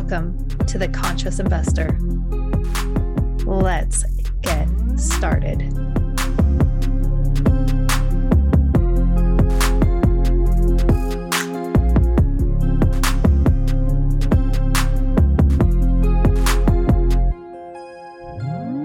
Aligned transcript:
Welcome 0.00 0.46
to 0.68 0.78
the 0.78 0.86
Conscious 0.86 1.40
Investor. 1.40 1.98
Let's 3.44 4.04
get 4.42 4.68
started. 4.96 5.60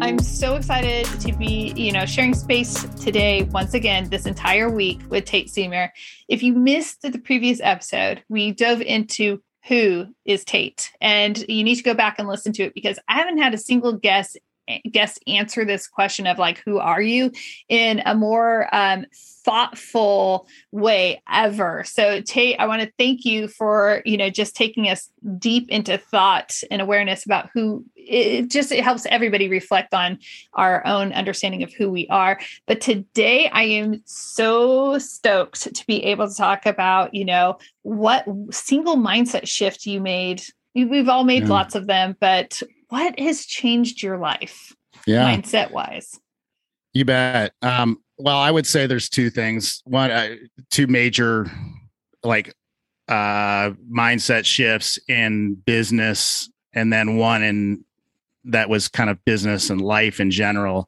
I'm 0.01 0.17
so 0.17 0.55
excited 0.55 1.05
to 1.21 1.31
be, 1.37 1.73
you 1.75 1.91
know, 1.91 2.07
sharing 2.07 2.33
space 2.33 2.85
today 2.95 3.43
once 3.43 3.75
again 3.75 4.09
this 4.09 4.25
entire 4.25 4.67
week 4.67 5.01
with 5.09 5.25
Tate 5.25 5.49
Siemer. 5.49 5.89
If 6.27 6.41
you 6.41 6.53
missed 6.53 7.03
the 7.03 7.19
previous 7.19 7.61
episode, 7.61 8.23
we 8.29 8.51
dove 8.51 8.81
into 8.81 9.43
who 9.67 10.07
is 10.25 10.43
Tate. 10.43 10.91
And 10.99 11.37
you 11.47 11.63
need 11.63 11.75
to 11.75 11.83
go 11.83 11.93
back 11.93 12.15
and 12.19 12.27
listen 12.27 12.51
to 12.53 12.63
it 12.63 12.73
because 12.73 12.99
I 13.07 13.15
haven't 13.15 13.37
had 13.37 13.53
a 13.53 13.57
single 13.57 13.93
guest 13.93 14.37
guest 14.91 15.19
answer 15.27 15.65
this 15.65 15.87
question 15.87 16.27
of 16.27 16.39
like 16.39 16.61
who 16.65 16.77
are 16.77 17.01
you 17.01 17.31
in 17.69 18.01
a 18.05 18.15
more 18.15 18.73
um, 18.73 19.05
thoughtful 19.43 20.47
way 20.71 21.21
ever. 21.31 21.83
So 21.83 22.21
tate 22.21 22.59
i 22.59 22.65
want 22.65 22.81
to 22.81 22.91
thank 22.97 23.25
you 23.25 23.47
for 23.47 24.01
you 24.05 24.17
know 24.17 24.29
just 24.29 24.55
taking 24.55 24.89
us 24.89 25.09
deep 25.37 25.69
into 25.69 25.97
thought 25.97 26.59
and 26.71 26.81
awareness 26.81 27.25
about 27.25 27.49
who 27.53 27.85
it 27.95 28.49
just 28.49 28.71
it 28.71 28.83
helps 28.83 29.05
everybody 29.05 29.47
reflect 29.47 29.93
on 29.93 30.19
our 30.53 30.85
own 30.85 31.13
understanding 31.13 31.63
of 31.63 31.73
who 31.73 31.89
we 31.89 32.07
are. 32.07 32.39
But 32.65 32.81
today 32.81 33.49
i 33.49 33.63
am 33.63 34.01
so 34.05 34.97
stoked 34.97 35.73
to 35.73 35.87
be 35.87 36.03
able 36.05 36.27
to 36.27 36.35
talk 36.35 36.65
about 36.65 37.13
you 37.13 37.25
know 37.25 37.57
what 37.81 38.25
single 38.51 38.97
mindset 38.97 39.47
shift 39.47 39.85
you 39.85 39.99
made. 39.99 40.43
We've 40.75 41.09
all 41.09 41.23
made 41.23 41.43
yeah. 41.43 41.49
lots 41.49 41.75
of 41.75 41.87
them 41.87 42.15
but 42.19 42.61
what 42.93 43.19
has 43.19 43.47
changed 43.47 44.03
your 44.03 44.19
life 44.19 44.71
yeah. 45.07 45.35
mindset 45.35 45.71
wise? 45.71 46.19
You 46.93 47.05
bet. 47.05 47.53
Um, 47.63 47.97
well, 48.19 48.37
I 48.37 48.51
would 48.51 48.67
say 48.67 48.85
there's 48.85 49.09
two 49.09 49.31
things. 49.31 49.81
One, 49.85 50.11
uh, 50.11 50.35
two 50.69 50.85
major 50.85 51.49
like 52.21 52.53
uh, 53.07 53.71
mindset 53.91 54.45
shifts 54.45 54.99
in 55.07 55.55
business, 55.55 56.51
and 56.73 56.93
then 56.93 57.17
one 57.17 57.41
in 57.41 57.83
that 58.43 58.69
was 58.69 58.89
kind 58.89 59.09
of 59.09 59.17
business 59.25 59.71
and 59.71 59.81
life 59.81 60.19
in 60.19 60.29
general. 60.29 60.87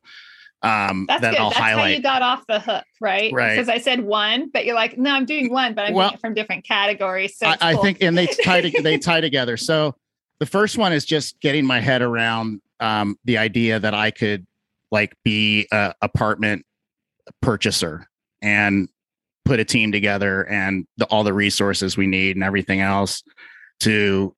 Um, 0.62 1.06
That's 1.08 1.22
that 1.22 1.32
good. 1.32 1.40
I'll 1.40 1.50
That's 1.50 1.60
highlight. 1.60 1.80
how 1.80 1.88
you 1.88 2.02
got 2.04 2.22
off 2.22 2.46
the 2.48 2.60
hook, 2.60 2.86
right? 3.02 3.34
Right. 3.34 3.56
Because 3.56 3.68
I 3.68 3.80
said 3.80 4.02
one, 4.02 4.52
but 4.52 4.66
you're 4.66 4.76
like, 4.76 4.96
no, 4.96 5.12
I'm 5.12 5.26
doing 5.26 5.52
one, 5.52 5.74
but 5.74 5.86
I'm 5.86 5.96
well, 5.96 6.10
doing 6.10 6.18
it 6.18 6.22
from 6.22 6.36
different 6.36 6.66
categories. 6.66 7.36
So 7.36 7.48
I, 7.48 7.58
cool. 7.58 7.68
I, 7.68 7.82
think, 7.82 7.98
and 8.02 8.16
they 8.16 8.28
tie 8.28 8.62
to, 8.62 8.82
they 8.84 8.98
tie 9.00 9.22
together. 9.22 9.58
So 9.58 9.96
the 10.40 10.46
first 10.46 10.78
one 10.78 10.94
is 10.94 11.06
just 11.06 11.40
getting 11.40 11.66
my 11.66 11.80
head 11.80 12.02
around 12.02 12.62
um, 12.80 13.18
the 13.24 13.38
idea 13.38 13.80
that 13.80 13.94
I 13.94 14.12
could 14.12 14.46
like 14.92 15.14
be 15.24 15.68
a 15.72 15.94
apartment 16.02 16.66
purchaser 17.42 18.08
and 18.42 18.90
put 19.46 19.60
a 19.60 19.66
team 19.66 19.92
together 19.92 20.44
and 20.48 20.86
the, 20.98 21.06
all 21.06 21.24
the 21.24 21.34
resources 21.34 21.96
we 21.96 22.08
need 22.08 22.36
and 22.36 22.44
everything 22.44 22.82
else 22.82 23.24
to 23.82 24.36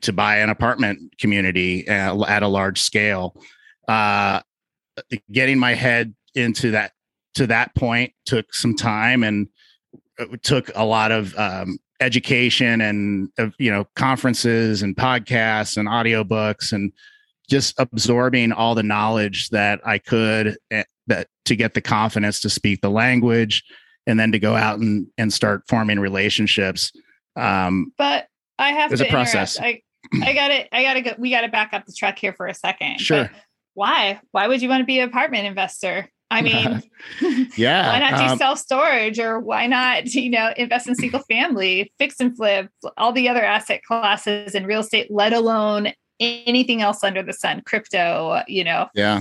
to 0.00 0.12
buy 0.12 0.38
an 0.38 0.50
apartment 0.50 1.16
community 1.18 1.86
uh, 1.88 2.24
at 2.24 2.42
a 2.42 2.48
large 2.48 2.80
scale. 2.80 3.36
Uh, 3.86 4.40
getting 5.30 5.58
my 5.58 5.74
head 5.74 6.14
into 6.34 6.72
that 6.72 6.92
to 7.34 7.46
that 7.46 7.74
point 7.74 8.12
took 8.26 8.52
some 8.54 8.74
time 8.74 9.22
and 9.22 9.48
took 10.42 10.70
a 10.74 10.84
lot 10.84 11.12
of 11.12 11.36
um, 11.38 11.78
education 12.00 12.80
and 12.80 13.28
uh, 13.38 13.48
you 13.58 13.70
know 13.70 13.86
conferences 13.96 14.82
and 14.82 14.96
podcasts 14.96 15.76
and 15.76 15.88
audiobooks 15.88 16.72
and 16.72 16.92
just 17.48 17.74
absorbing 17.78 18.52
all 18.52 18.74
the 18.74 18.82
knowledge 18.82 19.50
that 19.50 19.80
I 19.84 19.98
could 19.98 20.56
uh, 20.72 20.84
that 21.06 21.28
to 21.46 21.56
get 21.56 21.74
the 21.74 21.80
confidence 21.80 22.40
to 22.40 22.50
speak 22.50 22.80
the 22.80 22.90
language 22.90 23.64
and 24.06 24.18
then 24.18 24.32
to 24.32 24.38
go 24.38 24.56
out 24.56 24.78
and 24.78 25.06
and 25.18 25.32
start 25.32 25.62
forming 25.68 25.98
relationships 25.98 26.92
um 27.36 27.92
but 27.98 28.26
I 28.58 28.72
have 28.72 28.94
to 28.94 29.06
a 29.06 29.10
process. 29.10 29.58
I 29.58 29.82
I 30.22 30.32
got 30.34 30.50
it 30.50 30.68
I 30.72 30.82
got 30.82 30.94
to 30.94 31.00
go 31.00 31.12
we 31.18 31.30
got 31.30 31.42
to 31.42 31.48
back 31.48 31.72
up 31.72 31.86
the 31.86 31.94
truck 31.96 32.18
here 32.18 32.32
for 32.32 32.46
a 32.46 32.54
second 32.54 33.00
sure. 33.00 33.24
but 33.24 33.40
why? 33.74 34.20
Why 34.32 34.46
would 34.46 34.62
you 34.62 34.68
want 34.68 34.82
to 34.82 34.84
be 34.84 34.98
an 35.00 35.08
apartment 35.08 35.46
investor 35.46 36.08
I 36.30 36.42
mean, 36.42 36.82
yeah. 37.56 37.88
why 37.88 37.98
not 37.98 38.18
do 38.18 38.32
um, 38.32 38.38
self 38.38 38.58
storage 38.58 39.18
or 39.18 39.40
why 39.40 39.66
not, 39.66 40.06
you 40.14 40.30
know, 40.30 40.52
invest 40.56 40.88
in 40.88 40.94
single 40.94 41.20
family, 41.20 41.92
fix 41.98 42.20
and 42.20 42.36
flip, 42.36 42.70
all 42.96 43.12
the 43.12 43.28
other 43.28 43.44
asset 43.44 43.82
classes 43.82 44.54
in 44.54 44.66
real 44.66 44.80
estate, 44.80 45.10
let 45.10 45.32
alone 45.32 45.92
anything 46.20 46.82
else 46.82 47.02
under 47.02 47.22
the 47.22 47.32
sun, 47.32 47.62
crypto, 47.62 48.42
you 48.46 48.62
know? 48.62 48.86
Yeah. 48.94 49.20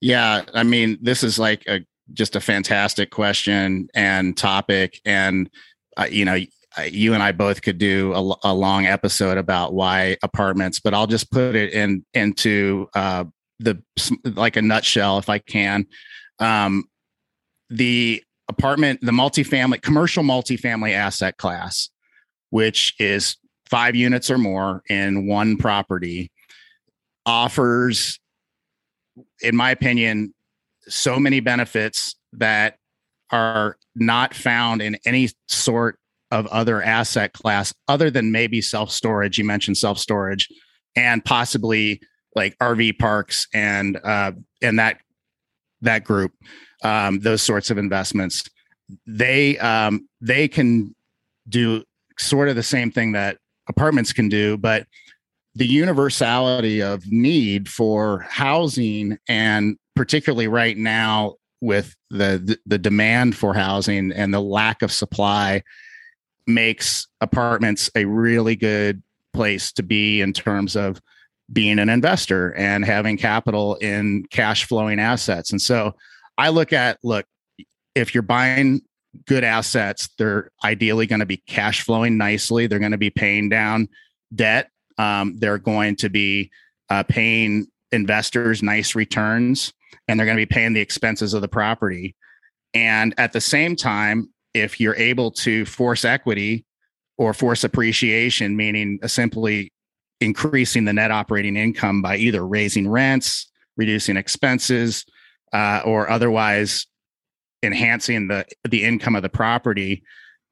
Yeah. 0.00 0.42
I 0.52 0.62
mean, 0.62 0.98
this 1.00 1.22
is 1.22 1.38
like 1.38 1.64
a 1.66 1.80
just 2.12 2.36
a 2.36 2.40
fantastic 2.40 3.10
question 3.10 3.88
and 3.94 4.36
topic. 4.36 5.00
And, 5.06 5.48
uh, 5.96 6.06
you 6.10 6.24
know, 6.24 6.38
you 6.86 7.14
and 7.14 7.22
I 7.22 7.32
both 7.32 7.62
could 7.62 7.78
do 7.78 8.12
a, 8.12 8.34
a, 8.48 8.52
long 8.52 8.84
episode 8.84 9.38
about 9.38 9.74
why 9.74 10.16
apartments, 10.22 10.80
but 10.80 10.92
I'll 10.92 11.06
just 11.06 11.30
put 11.30 11.54
it 11.54 11.72
in 11.72 12.04
into 12.14 12.88
uh, 12.94 13.24
the 13.60 13.80
like 14.24 14.56
a 14.56 14.62
nutshell 14.62 15.18
if 15.18 15.28
I 15.28 15.38
can 15.38 15.86
um, 16.38 16.84
the 17.70 18.22
apartment, 18.48 19.00
the 19.02 19.12
multifamily, 19.12 19.80
commercial 19.82 20.22
multifamily 20.22 20.92
asset 20.92 21.36
class, 21.38 21.88
which 22.50 22.94
is 22.98 23.36
five 23.68 23.94
units 23.94 24.30
or 24.30 24.38
more 24.38 24.82
in 24.88 25.26
one 25.26 25.56
property, 25.56 26.30
offers, 27.26 28.20
in 29.40 29.56
my 29.56 29.70
opinion, 29.70 30.34
so 30.86 31.18
many 31.18 31.40
benefits 31.40 32.16
that 32.32 32.76
are 33.30 33.76
not 33.94 34.34
found 34.34 34.82
in 34.82 34.96
any 35.06 35.30
sort 35.48 35.98
of 36.30 36.46
other 36.48 36.82
asset 36.82 37.32
class 37.32 37.72
other 37.88 38.10
than 38.10 38.32
maybe 38.32 38.60
self 38.60 38.90
storage. 38.90 39.38
You 39.38 39.44
mentioned 39.44 39.78
self 39.78 39.98
storage 39.98 40.48
and 40.96 41.24
possibly 41.24 42.00
like 42.34 42.58
RV 42.58 42.98
parks 42.98 43.46
and 43.54 43.98
uh, 44.02 44.32
and 44.62 44.78
that 44.78 44.98
that 45.84 46.04
group, 46.04 46.32
um, 46.82 47.20
those 47.20 47.42
sorts 47.42 47.70
of 47.70 47.78
investments, 47.78 48.44
they 49.06 49.58
um, 49.58 50.08
they 50.20 50.48
can 50.48 50.94
do 51.48 51.84
sort 52.18 52.48
of 52.48 52.56
the 52.56 52.62
same 52.62 52.90
thing 52.90 53.12
that 53.12 53.38
apartments 53.68 54.12
can 54.12 54.28
do, 54.28 54.56
but 54.56 54.86
the 55.54 55.66
universality 55.66 56.82
of 56.82 57.10
need 57.10 57.68
for 57.68 58.20
housing 58.28 59.18
and 59.28 59.76
particularly 59.94 60.48
right 60.48 60.76
now 60.76 61.34
with 61.60 61.94
the, 62.10 62.58
the, 62.66 62.78
demand 62.78 63.36
for 63.36 63.54
housing 63.54 64.12
and 64.12 64.34
the 64.34 64.40
lack 64.40 64.82
of 64.82 64.92
supply 64.92 65.62
makes 66.46 67.06
apartments 67.20 67.90
a 67.94 68.04
really 68.04 68.56
good 68.56 69.02
place 69.32 69.72
to 69.72 69.82
be 69.82 70.20
in 70.20 70.32
terms 70.32 70.76
of 70.76 71.00
being 71.52 71.78
an 71.78 71.88
investor 71.88 72.54
and 72.54 72.84
having 72.84 73.16
capital 73.16 73.76
in 73.76 74.24
cash 74.30 74.64
flowing 74.64 74.98
assets. 74.98 75.50
And 75.52 75.60
so 75.60 75.94
I 76.38 76.48
look 76.48 76.72
at 76.72 76.98
look, 77.02 77.26
if 77.94 78.14
you're 78.14 78.22
buying 78.22 78.82
good 79.26 79.44
assets, 79.44 80.08
they're 80.18 80.50
ideally 80.64 81.06
going 81.06 81.20
to 81.20 81.26
be 81.26 81.36
cash 81.36 81.82
flowing 81.82 82.16
nicely. 82.16 82.66
They're 82.66 82.78
going 82.78 82.92
to 82.92 82.98
be 82.98 83.10
paying 83.10 83.48
down 83.48 83.88
debt. 84.34 84.70
Um, 84.98 85.36
they're 85.38 85.58
going 85.58 85.96
to 85.96 86.08
be 86.08 86.50
uh, 86.90 87.02
paying 87.04 87.66
investors 87.92 88.62
nice 88.62 88.94
returns, 88.94 89.72
and 90.08 90.18
they're 90.18 90.26
going 90.26 90.36
to 90.36 90.42
be 90.42 90.52
paying 90.52 90.72
the 90.72 90.80
expenses 90.80 91.34
of 91.34 91.42
the 91.42 91.48
property. 91.48 92.16
And 92.72 93.14
at 93.18 93.32
the 93.32 93.40
same 93.40 93.76
time, 93.76 94.30
if 94.52 94.80
you're 94.80 94.96
able 94.96 95.30
to 95.30 95.64
force 95.66 96.04
equity 96.04 96.64
or 97.18 97.32
force 97.34 97.64
appreciation, 97.64 98.56
meaning 98.56 98.98
simply 99.06 99.72
increasing 100.20 100.84
the 100.84 100.92
net 100.92 101.10
operating 101.10 101.56
income 101.56 102.02
by 102.02 102.16
either 102.16 102.46
raising 102.46 102.88
rents, 102.88 103.50
reducing 103.76 104.16
expenses, 104.16 105.04
uh, 105.52 105.82
or 105.84 106.10
otherwise 106.10 106.86
enhancing 107.62 108.28
the 108.28 108.44
the 108.68 108.84
income 108.84 109.16
of 109.16 109.22
the 109.22 109.28
property, 109.28 110.02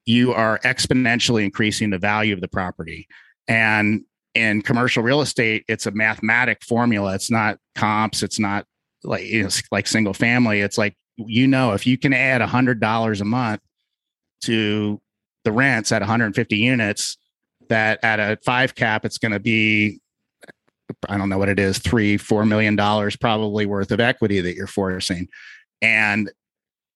you 0.06 0.32
are 0.32 0.59
exponentially 0.61 1.44
increasing 1.44 1.91
the 1.91 1.99
value 1.99 2.35
of 2.35 2.41
the 2.41 2.49
property. 2.49 3.06
And 3.49 4.03
in 4.35 4.62
commercial 4.62 5.03
real 5.03 5.20
estate, 5.20 5.64
it's 5.69 5.87
a 5.87 5.91
mathematic 5.91 6.62
formula. 6.64 7.14
It's 7.14 7.31
not 7.31 7.59
comps. 7.75 8.23
It's 8.23 8.38
not 8.38 8.67
like 9.05 9.25
you 9.25 9.43
know, 9.43 9.49
like 9.70 9.87
single 9.87 10.14
family. 10.14 10.61
It's 10.61 10.79
like 10.79 10.97
you 11.17 11.47
know, 11.47 11.73
if 11.73 11.87
you 11.87 11.99
can 11.99 12.12
add 12.12 12.41
hundred 12.41 12.81
dollars 12.81 13.20
a 13.20 13.25
month 13.25 13.61
to 14.43 15.00
the 15.44 15.53
rents 15.53 15.93
at 15.93 16.03
150 16.03 16.56
units, 16.56 17.19
that 17.69 18.00
at 18.03 18.20
a 18.20 18.38
five 18.44 18.75
cap, 18.75 19.05
it's 19.05 19.19
going 19.19 19.32
to 19.32 19.41
be, 19.41 20.00
I 21.09 21.17
don't 21.17 21.29
know 21.29 21.38
what 21.38 21.49
it 21.49 21.59
is, 21.59 21.79
three, 21.79 22.17
four 22.17 22.44
million 22.44 22.76
dollars 22.76 23.17
probably 23.17 23.67
worth 23.67 23.91
of 23.91 24.00
equity 24.00 24.41
that 24.41 24.55
you're 24.55 24.67
forcing. 24.67 25.29
And 25.81 26.31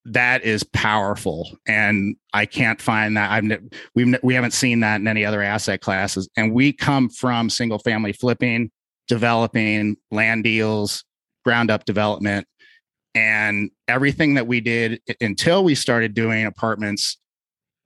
that 0.07 0.45
is 0.45 0.63
powerful 0.63 1.51
and 1.67 2.15
i 2.33 2.47
can't 2.47 2.81
find 2.81 3.17
that 3.17 3.29
i've 3.33 3.61
we've 3.97 4.17
we 4.23 4.35
haven't 4.35 4.53
seen 4.53 4.79
that 4.79 5.01
in 5.01 5.09
any 5.09 5.25
other 5.25 5.43
asset 5.43 5.81
classes 5.81 6.29
and 6.37 6.53
we 6.55 6.73
come 6.73 7.09
from 7.09 7.51
single 7.51 7.81
family 7.81 8.13
flipping 8.13 8.71
developing 9.09 9.97
land 10.13 10.45
deals 10.45 11.05
ground 11.45 11.73
up 11.73 11.85
development 11.85 12.47
and 13.17 13.71
everything 13.89 14.35
that 14.35 14.47
we 14.47 14.61
did 14.61 15.01
until 15.21 15.65
we 15.65 15.75
started 15.75 16.15
doing 16.15 16.47
apartments 16.47 17.19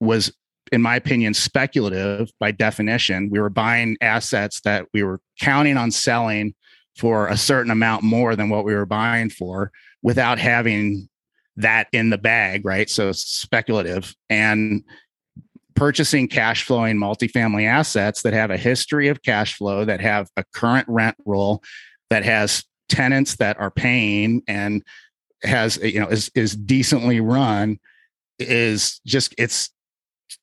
was 0.01 0.33
in 0.73 0.81
my 0.83 0.97
opinion 0.97 1.35
speculative 1.35 2.31
by 2.39 2.51
definition 2.51 3.29
we 3.31 3.41
were 3.41 3.51
buying 3.51 3.97
assets 4.01 4.61
that 4.61 4.87
we 4.93 5.03
were 5.03 5.21
counting 5.41 5.77
on 5.77 5.91
selling 5.91 6.55
for 6.97 7.29
a 7.29 7.37
certain 7.37 7.71
amount 7.71 8.03
more 8.03 8.37
than 8.37 8.49
what 8.49 8.65
we 8.65 8.75
were 8.75 8.87
buying 8.87 9.31
for 9.31 9.73
without 10.03 10.39
having 10.39 11.09
that 11.57 11.89
in 11.93 12.11
the 12.11 12.19
bag, 12.19 12.65
right? 12.65 12.89
So 12.89 13.13
speculative 13.13 14.15
and 14.29 14.83
purchasing 15.75 16.29
cash 16.29 16.65
flowing 16.65 16.97
multifamily 16.97 17.67
assets 17.67 18.23
that 18.23 18.33
have 18.33 18.51
a 18.51 18.57
history 18.57 19.09
of 19.09 19.23
cash 19.23 19.57
flow, 19.57 19.85
that 19.85 20.01
have 20.01 20.29
a 20.37 20.45
current 20.55 20.87
rent 20.89 21.17
roll, 21.25 21.63
that 22.11 22.25
has 22.25 22.65
tenants 22.89 23.37
that 23.37 23.59
are 23.59 23.71
paying 23.71 24.43
and 24.49 24.83
has 25.43 25.79
you 25.79 25.99
know 25.99 26.09
is 26.09 26.31
is 26.35 26.55
decently 26.55 27.19
run 27.21 27.79
is 28.39 29.01
just 29.07 29.35
it's 29.39 29.71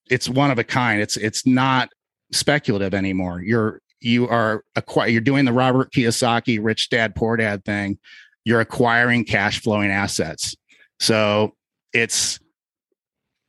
it's 0.09 0.29
one 0.29 0.51
of 0.51 0.59
a 0.59 0.63
kind. 0.63 1.01
It's 1.01 1.17
it's 1.17 1.45
not 1.45 1.89
speculative 2.31 2.93
anymore. 2.93 3.41
You're 3.41 3.81
you 3.99 4.27
are 4.27 4.63
acquire 4.75 5.09
you're 5.09 5.21
doing 5.21 5.45
the 5.45 5.53
Robert 5.53 5.91
Kiyosaki 5.91 6.59
rich 6.61 6.89
dad 6.89 7.15
poor 7.15 7.37
dad 7.37 7.65
thing. 7.65 7.97
You're 8.45 8.61
acquiring 8.61 9.25
cash 9.25 9.61
flowing 9.61 9.91
assets. 9.91 10.55
So 10.99 11.53
it's 11.93 12.39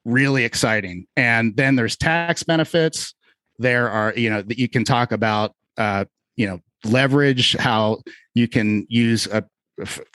really 0.05 0.45
exciting. 0.45 1.07
And 1.17 1.57
then 1.57 1.77
there's 1.77 1.97
tax 1.97 2.43
benefits. 2.43 3.15
There 3.59 3.91
are, 3.91 4.13
you 4.17 4.31
know, 4.31 4.43
that 4.43 4.59
you 4.59 4.69
can 4.69 4.85
talk 4.85 5.13
about, 5.13 5.53
uh, 5.77 6.07
you 6.37 6.47
know, 6.47 6.61
leverage, 6.85 7.57
how 7.57 7.99
you 8.35 8.49
can 8.49 8.87
use 8.89 9.27
a 9.27 9.45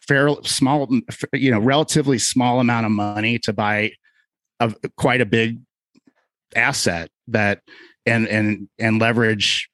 fair 0.07 0.29
small, 0.43 0.89
you 1.33 1.51
know, 1.51 1.59
relatively 1.59 2.17
small 2.17 2.59
amount 2.59 2.85
of 2.85 2.91
money 2.91 3.39
to 3.39 3.53
buy 3.53 3.91
a 4.59 4.73
quite 4.97 5.21
a 5.21 5.25
big 5.25 5.59
asset 6.55 7.09
that 7.27 7.61
and 8.05 8.27
and 8.27 8.67
and 8.79 8.99
leverage 8.99 9.69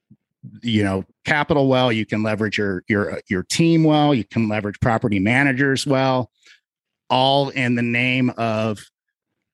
you 0.61 0.83
know 0.83 1.03
capital 1.25 1.67
well. 1.67 1.91
You 1.91 2.05
can 2.05 2.23
leverage 2.23 2.57
your 2.57 2.83
your 2.87 3.21
your 3.29 3.43
team 3.43 3.83
well. 3.83 4.13
You 4.13 4.23
can 4.23 4.47
leverage 4.47 4.79
property 4.79 5.19
managers 5.19 5.85
well 5.85 6.31
all 7.09 7.49
in 7.49 7.75
the 7.75 7.81
name 7.81 8.31
of 8.37 8.79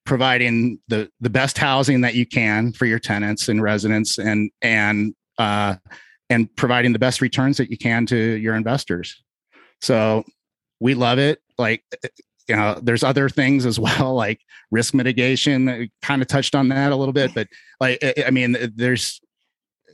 providing 0.05 0.79
the 0.87 1.09
the 1.19 1.29
best 1.29 1.57
housing 1.57 2.01
that 2.01 2.15
you 2.15 2.25
can 2.25 2.71
for 2.71 2.85
your 2.85 2.99
tenants 2.99 3.49
and 3.49 3.61
residents 3.61 4.17
and 4.17 4.51
and 4.61 5.15
uh, 5.37 5.75
and 6.29 6.53
providing 6.55 6.93
the 6.93 6.99
best 6.99 7.21
returns 7.21 7.57
that 7.57 7.69
you 7.69 7.77
can 7.77 8.05
to 8.05 8.17
your 8.17 8.55
investors. 8.55 9.23
So 9.81 10.23
we 10.79 10.93
love 10.93 11.19
it. 11.19 11.39
Like 11.57 11.83
you 12.47 12.55
know 12.55 12.79
there's 12.81 13.03
other 13.03 13.29
things 13.29 13.65
as 13.65 13.79
well 13.79 14.13
like 14.13 14.39
risk 14.71 14.93
mitigation 14.93 15.89
kind 16.01 16.21
of 16.21 16.27
touched 16.27 16.55
on 16.55 16.69
that 16.69 16.91
a 16.91 16.95
little 16.95 17.13
bit 17.13 17.33
but 17.33 17.47
like 17.79 18.03
i 18.25 18.31
mean 18.31 18.55
there's 18.75 19.19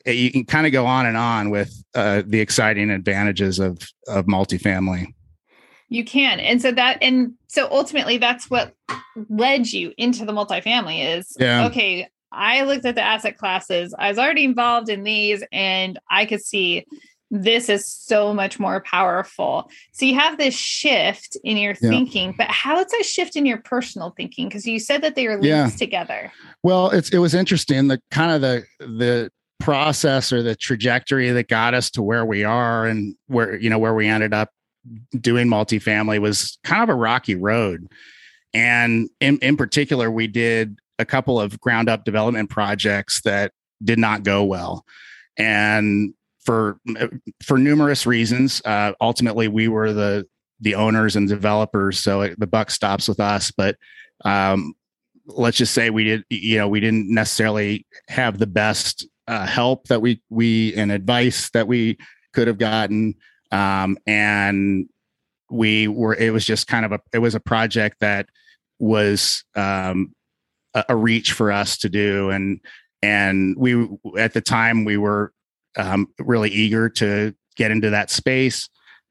you 0.05 0.31
can 0.31 0.45
kind 0.45 0.65
of 0.65 0.71
go 0.71 0.85
on 0.85 1.05
and 1.05 1.15
on 1.15 1.51
with 1.51 1.83
uh, 1.93 2.23
the 2.25 2.39
exciting 2.39 2.89
advantages 2.89 3.59
of 3.59 3.77
of 4.07 4.25
multifamily 4.25 5.13
you 5.91 6.05
can. 6.05 6.39
And 6.39 6.61
so 6.61 6.71
that 6.71 6.99
and 7.01 7.33
so 7.47 7.67
ultimately 7.69 8.17
that's 8.17 8.49
what 8.49 8.73
led 9.29 9.71
you 9.71 9.93
into 9.97 10.23
the 10.23 10.31
multifamily 10.31 11.17
is 11.17 11.35
yeah. 11.37 11.65
okay, 11.65 12.07
I 12.31 12.63
looked 12.63 12.85
at 12.85 12.95
the 12.95 13.01
asset 13.01 13.37
classes. 13.37 13.93
I 13.99 14.07
was 14.07 14.17
already 14.17 14.45
involved 14.45 14.87
in 14.87 15.03
these 15.03 15.43
and 15.51 15.99
I 16.09 16.25
could 16.25 16.41
see 16.41 16.85
this 17.31 17.69
is 17.69 17.87
so 17.87 18.33
much 18.33 18.59
more 18.59 18.81
powerful. 18.81 19.71
So 19.93 20.05
you 20.05 20.19
have 20.19 20.37
this 20.37 20.53
shift 20.53 21.37
in 21.45 21.55
your 21.55 21.75
yeah. 21.81 21.89
thinking, 21.89 22.35
but 22.37 22.47
how 22.47 22.77
is 22.79 22.91
that 22.91 23.05
shift 23.05 23.37
in 23.37 23.45
your 23.45 23.57
personal 23.57 24.13
thinking? 24.17 24.49
Because 24.49 24.67
you 24.67 24.79
said 24.79 25.01
that 25.01 25.15
they 25.15 25.27
are 25.27 25.41
linked 25.41 25.45
yeah. 25.45 25.69
together. 25.69 26.31
Well, 26.61 26.89
it's 26.91 27.09
it 27.09 27.19
was 27.19 27.33
interesting. 27.33 27.87
The 27.87 28.01
kind 28.11 28.31
of 28.31 28.41
the 28.41 28.65
the 28.79 29.31
process 29.61 30.33
or 30.33 30.43
the 30.43 30.55
trajectory 30.55 31.29
that 31.31 31.47
got 31.47 31.73
us 31.73 31.89
to 31.91 32.01
where 32.01 32.25
we 32.25 32.43
are 32.43 32.85
and 32.85 33.15
where 33.27 33.55
you 33.55 33.69
know 33.69 33.79
where 33.79 33.93
we 33.93 34.07
ended 34.07 34.33
up 34.33 34.49
doing 35.19 35.47
multifamily 35.47 36.19
was 36.19 36.59
kind 36.63 36.83
of 36.83 36.89
a 36.89 36.95
rocky 36.95 37.35
road. 37.35 37.87
And 38.53 39.09
in, 39.21 39.37
in 39.37 39.55
particular, 39.55 40.11
we 40.11 40.27
did 40.27 40.79
a 40.99 41.05
couple 41.05 41.39
of 41.39 41.59
ground 41.61 41.87
up 41.87 42.03
development 42.03 42.49
projects 42.49 43.21
that 43.21 43.53
did 43.81 43.99
not 43.99 44.23
go 44.23 44.43
well. 44.43 44.85
And 45.37 46.13
for 46.45 46.79
for 47.43 47.57
numerous 47.57 48.05
reasons, 48.05 48.61
uh, 48.65 48.93
ultimately 49.01 49.47
we 49.47 49.67
were 49.67 49.93
the 49.93 50.27
the 50.59 50.75
owners 50.75 51.15
and 51.15 51.27
developers, 51.27 51.99
so 51.99 52.21
it, 52.21 52.39
the 52.39 52.47
buck 52.47 52.69
stops 52.71 53.07
with 53.07 53.19
us. 53.19 53.51
But 53.51 53.77
um, 54.23 54.73
let's 55.25 55.57
just 55.57 55.73
say 55.73 55.89
we 55.89 56.03
did, 56.03 56.23
you 56.29 56.57
know, 56.57 56.67
we 56.67 56.79
didn't 56.79 57.09
necessarily 57.09 57.85
have 58.07 58.37
the 58.37 58.47
best 58.47 59.07
uh, 59.27 59.45
help 59.45 59.87
that 59.87 60.01
we 60.01 60.21
we 60.29 60.73
and 60.75 60.91
advice 60.91 61.49
that 61.51 61.67
we 61.67 61.97
could 62.33 62.47
have 62.47 62.57
gotten 62.57 63.15
um, 63.51 63.97
and 64.07 64.89
we 65.49 65.87
were 65.87 66.15
it 66.15 66.31
was 66.31 66.45
just 66.45 66.67
kind 66.67 66.85
of 66.85 66.91
a 66.91 66.99
it 67.13 67.19
was 67.19 67.35
a 67.35 67.39
project 67.39 67.97
that 67.99 68.27
was 68.79 69.43
um, 69.55 70.13
a, 70.73 70.85
a, 70.89 70.95
reach 70.95 71.33
for 71.33 71.51
us 71.51 71.77
to 71.77 71.89
do 71.89 72.29
and 72.29 72.61
and 73.01 73.55
we 73.57 73.87
at 74.17 74.33
the 74.33 74.41
time 74.41 74.85
we 74.85 74.97
were 74.97 75.33
um, 75.77 76.07
really 76.19 76.49
eager 76.49 76.89
to 76.89 77.33
get 77.55 77.71
into 77.71 77.89
that 77.89 78.09
space 78.09 78.69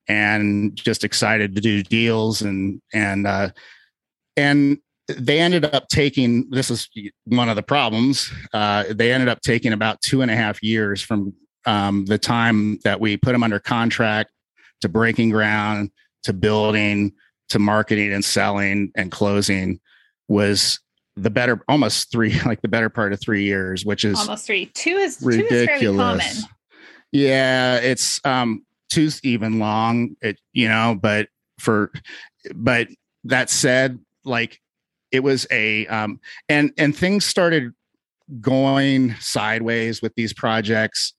and 0.09 0.75
just 0.77 1.05
excited 1.05 1.55
to 1.55 1.61
do 1.61 1.83
deals 1.83 2.43
and 2.43 2.81
and 2.93 3.27
uh, 3.27 3.49
and 4.37 4.79
they 5.09 5.41
ended 5.41 5.65
up 5.65 5.89
taking 5.89 6.49
this 6.51 6.71
is 6.71 6.89
one 7.25 7.49
of 7.49 7.57
the 7.57 7.63
problems 7.63 8.31
uh, 8.53 8.85
they 8.91 9.13
ended 9.13 9.29
up 9.29 9.41
taking 9.41 9.73
about 9.73 10.01
two 10.01 10.23
and 10.23 10.31
a 10.31 10.37
half 10.37 10.63
years 10.63 11.01
from 11.01 11.33
um, 11.67 12.05
the 12.07 12.19
time 12.19 12.79
that 12.85 13.01
we 13.01 13.17
put 13.17 13.33
them 13.33 13.43
under 13.43 13.59
contract 13.59 14.31
to 14.81 14.89
breaking 14.89 15.31
ground 15.31 15.91
to 16.23 16.33
building 16.33 17.13
to 17.49 17.59
marketing 17.59 18.13
and 18.13 18.25
selling 18.25 18.91
and 18.97 19.11
closing 19.13 19.79
was 20.29 20.81
the 21.17 21.31
better 21.31 21.63
almost 21.69 22.11
three 22.11 22.41
like 22.47 22.63
the 22.63 22.69
better 22.69 22.89
part 22.89 23.13
of 23.13 23.21
three 23.21 23.45
years 23.45 23.85
which 23.85 24.05
is 24.05 24.19
almost 24.19 24.47
three. 24.47 24.67
Two 24.67 24.97
is 24.97 25.21
ridiculous 25.23 26.33
two 26.33 26.39
is 26.39 26.47
yeah 27.13 27.77
it's 27.77 28.21
um 28.25 28.65
two's 28.91 29.21
even 29.23 29.59
long 29.59 30.17
it 30.21 30.39
you 30.53 30.69
know 30.69 30.99
but 31.01 31.29
for 31.59 31.93
but 32.55 32.89
that 33.25 33.51
said 33.51 33.99
like 34.25 34.61
it 35.13 35.21
was 35.21 35.47
a 35.51 35.87
um 35.89 36.21
and 36.49 36.73
and 36.79 36.97
things 36.97 37.25
started 37.25 37.73
going 38.41 39.15
sideways 39.19 40.01
with 40.01 40.15
these 40.15 40.33
projects 40.33 41.15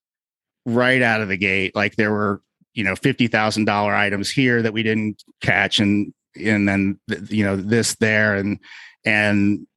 right 0.66 1.02
out 1.02 1.22
of 1.22 1.28
the 1.28 1.38
gate. 1.38 1.76
Like 1.76 1.96
there 1.96 2.12
were, 2.12 2.42
you 2.74 2.84
know, 2.84 2.96
fifty 2.96 3.28
thousand 3.28 3.66
dollar 3.66 3.94
items 3.94 4.30
here 4.30 4.62
that 4.62 4.74
we 4.74 4.84
didn't 4.84 5.24
catch, 5.42 5.80
and 5.80 6.14
and 6.36 6.68
then 6.68 7.00
you 7.30 7.44
know 7.44 7.56
this 7.56 7.96
there, 7.96 8.36
and 8.36 8.60
and 9.06 9.68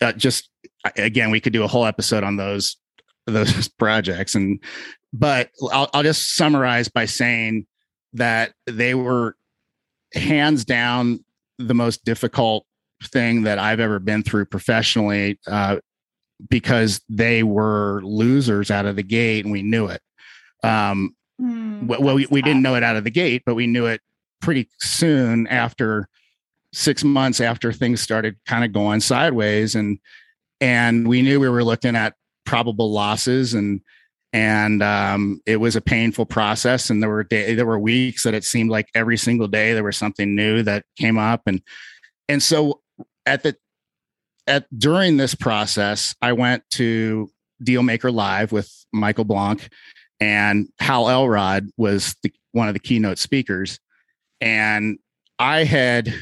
uh, 0.00 0.12
just 0.12 0.48
again, 0.96 1.30
we 1.30 1.40
could 1.40 1.52
do 1.52 1.64
a 1.64 1.68
whole 1.68 1.86
episode 1.86 2.24
on 2.24 2.36
those 2.36 2.76
those 3.26 3.68
projects, 3.78 4.34
and 4.34 4.62
but 5.14 5.50
I'll, 5.72 5.88
I'll 5.94 6.02
just 6.02 6.34
summarize 6.34 6.88
by 6.88 7.06
saying 7.06 7.66
that 8.14 8.52
they 8.66 8.94
were 8.94 9.36
hands 10.12 10.64
down 10.64 11.24
the 11.58 11.74
most 11.74 12.04
difficult 12.04 12.66
thing 13.04 13.44
that 13.44 13.58
I've 13.58 13.80
ever 13.80 14.00
been 14.00 14.24
through 14.24 14.46
professionally. 14.46 15.38
Uh, 15.46 15.78
because 16.50 17.00
they 17.08 17.44
were 17.44 18.00
losers 18.02 18.68
out 18.70 18.86
of 18.86 18.96
the 18.96 19.04
gate 19.04 19.44
and 19.44 19.52
we 19.52 19.62
knew 19.62 19.86
it. 19.86 20.02
Um, 20.64 21.14
mm, 21.40 21.86
well, 21.86 22.16
we, 22.16 22.26
we 22.26 22.42
didn't 22.42 22.62
know 22.62 22.74
it 22.74 22.82
out 22.82 22.96
of 22.96 23.04
the 23.04 23.10
gate, 23.10 23.42
but 23.46 23.54
we 23.54 23.68
knew 23.68 23.86
it 23.86 24.00
pretty 24.40 24.68
soon 24.80 25.46
after 25.46 26.08
six 26.72 27.04
months 27.04 27.40
after 27.40 27.72
things 27.72 28.00
started 28.00 28.36
kind 28.46 28.64
of 28.64 28.72
going 28.72 29.00
sideways. 29.00 29.76
And, 29.76 30.00
and 30.60 31.06
we 31.06 31.22
knew 31.22 31.38
we 31.38 31.48
were 31.48 31.64
looking 31.64 31.94
at 31.94 32.14
probable 32.44 32.92
losses 32.92 33.54
and, 33.54 33.80
and 34.34 34.82
um, 34.82 35.40
it 35.46 35.58
was 35.58 35.76
a 35.76 35.80
painful 35.80 36.26
process. 36.26 36.90
And 36.90 37.00
there 37.00 37.08
were 37.08 37.22
day, 37.22 37.54
there 37.54 37.64
were 37.64 37.78
weeks 37.78 38.24
that 38.24 38.34
it 38.34 38.42
seemed 38.42 38.68
like 38.68 38.88
every 38.92 39.16
single 39.16 39.46
day 39.46 39.72
there 39.72 39.84
was 39.84 39.96
something 39.96 40.34
new 40.34 40.64
that 40.64 40.84
came 40.98 41.16
up. 41.16 41.42
And, 41.46 41.62
and 42.28 42.42
so 42.42 42.82
at 43.24 43.44
the 43.44 43.56
at 44.46 44.66
during 44.76 45.16
this 45.16 45.36
process, 45.36 46.16
I 46.20 46.32
went 46.32 46.64
to 46.72 47.30
Dealmaker 47.64 48.12
Live 48.12 48.50
with 48.50 48.70
Michael 48.92 49.24
Blank, 49.24 49.70
and 50.20 50.68
Hal 50.80 51.08
Elrod 51.08 51.70
was 51.76 52.14
the, 52.22 52.32
one 52.52 52.68
of 52.68 52.74
the 52.74 52.80
keynote 52.80 53.18
speakers. 53.18 53.78
And 54.40 54.98
I 55.38 55.64
had 55.64 56.12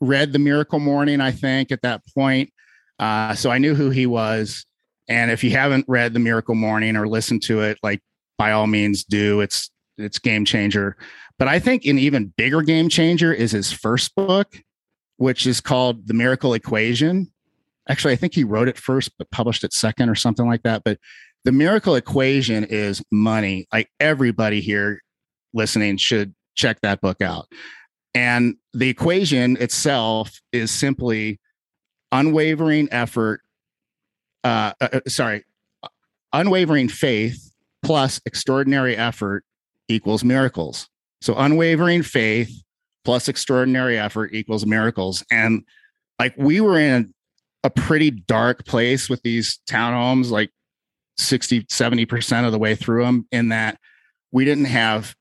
read 0.00 0.32
the 0.32 0.38
Miracle 0.38 0.78
Morning, 0.78 1.20
I 1.20 1.32
think, 1.32 1.70
at 1.70 1.82
that 1.82 2.02
point. 2.14 2.50
Uh, 2.98 3.34
so 3.34 3.50
I 3.50 3.58
knew 3.58 3.74
who 3.74 3.90
he 3.90 4.06
was. 4.06 4.64
And 5.10 5.30
if 5.30 5.44
you 5.44 5.50
haven't 5.50 5.84
read 5.88 6.14
the 6.14 6.20
Miracle 6.20 6.54
Morning 6.54 6.96
or 6.96 7.06
listened 7.06 7.42
to 7.42 7.60
it, 7.60 7.78
like 7.82 8.00
by 8.38 8.52
all 8.52 8.66
means 8.66 9.04
do. 9.04 9.40
It's 9.40 9.70
it's 9.98 10.18
game 10.18 10.46
changer. 10.46 10.96
But 11.38 11.48
I 11.48 11.58
think 11.58 11.84
an 11.84 11.98
even 11.98 12.32
bigger 12.36 12.62
game 12.62 12.88
changer 12.88 13.34
is 13.34 13.52
his 13.52 13.70
first 13.70 14.14
book, 14.14 14.62
which 15.18 15.46
is 15.46 15.60
called 15.60 16.06
The 16.06 16.14
Miracle 16.14 16.54
Equation. 16.54 17.30
Actually, 17.88 18.14
I 18.14 18.16
think 18.16 18.34
he 18.34 18.44
wrote 18.44 18.68
it 18.68 18.78
first, 18.78 19.10
but 19.18 19.30
published 19.30 19.64
it 19.64 19.74
second 19.74 20.08
or 20.08 20.14
something 20.14 20.46
like 20.46 20.62
that. 20.62 20.84
But 20.84 20.98
the 21.44 21.52
miracle 21.52 21.96
equation 21.96 22.64
is 22.64 23.02
money. 23.10 23.66
Like 23.72 23.90
everybody 23.98 24.60
here 24.60 25.02
listening 25.52 25.96
should 25.96 26.34
check 26.54 26.80
that 26.82 27.00
book 27.00 27.20
out. 27.20 27.46
And 28.14 28.56
the 28.72 28.88
equation 28.88 29.56
itself 29.56 30.40
is 30.52 30.70
simply 30.70 31.40
unwavering 32.12 32.88
effort. 32.90 33.42
Uh, 34.42 34.72
uh, 34.80 34.88
uh 34.92 35.00
sorry, 35.08 35.44
unwavering 36.32 36.88
faith 36.88 37.52
plus 37.82 38.20
extraordinary 38.26 38.96
effort 38.96 39.44
equals 39.88 40.24
miracles. 40.24 40.88
So 41.20 41.34
unwavering 41.36 42.02
faith 42.02 42.62
plus 43.04 43.28
extraordinary 43.28 43.98
effort 43.98 44.30
equals 44.32 44.66
miracles. 44.66 45.24
And 45.30 45.64
like 46.18 46.34
we 46.36 46.60
were 46.60 46.78
in 46.78 47.12
a 47.64 47.70
pretty 47.70 48.10
dark 48.10 48.64
place 48.64 49.08
with 49.08 49.22
these 49.22 49.58
townhomes, 49.68 50.30
like 50.30 50.50
60, 51.18 51.64
70% 51.64 52.46
of 52.46 52.52
the 52.52 52.58
way 52.58 52.74
through 52.74 53.04
them, 53.04 53.26
in 53.32 53.50
that 53.50 53.78
we 54.32 54.44
didn't 54.44 54.66
have 54.66 55.14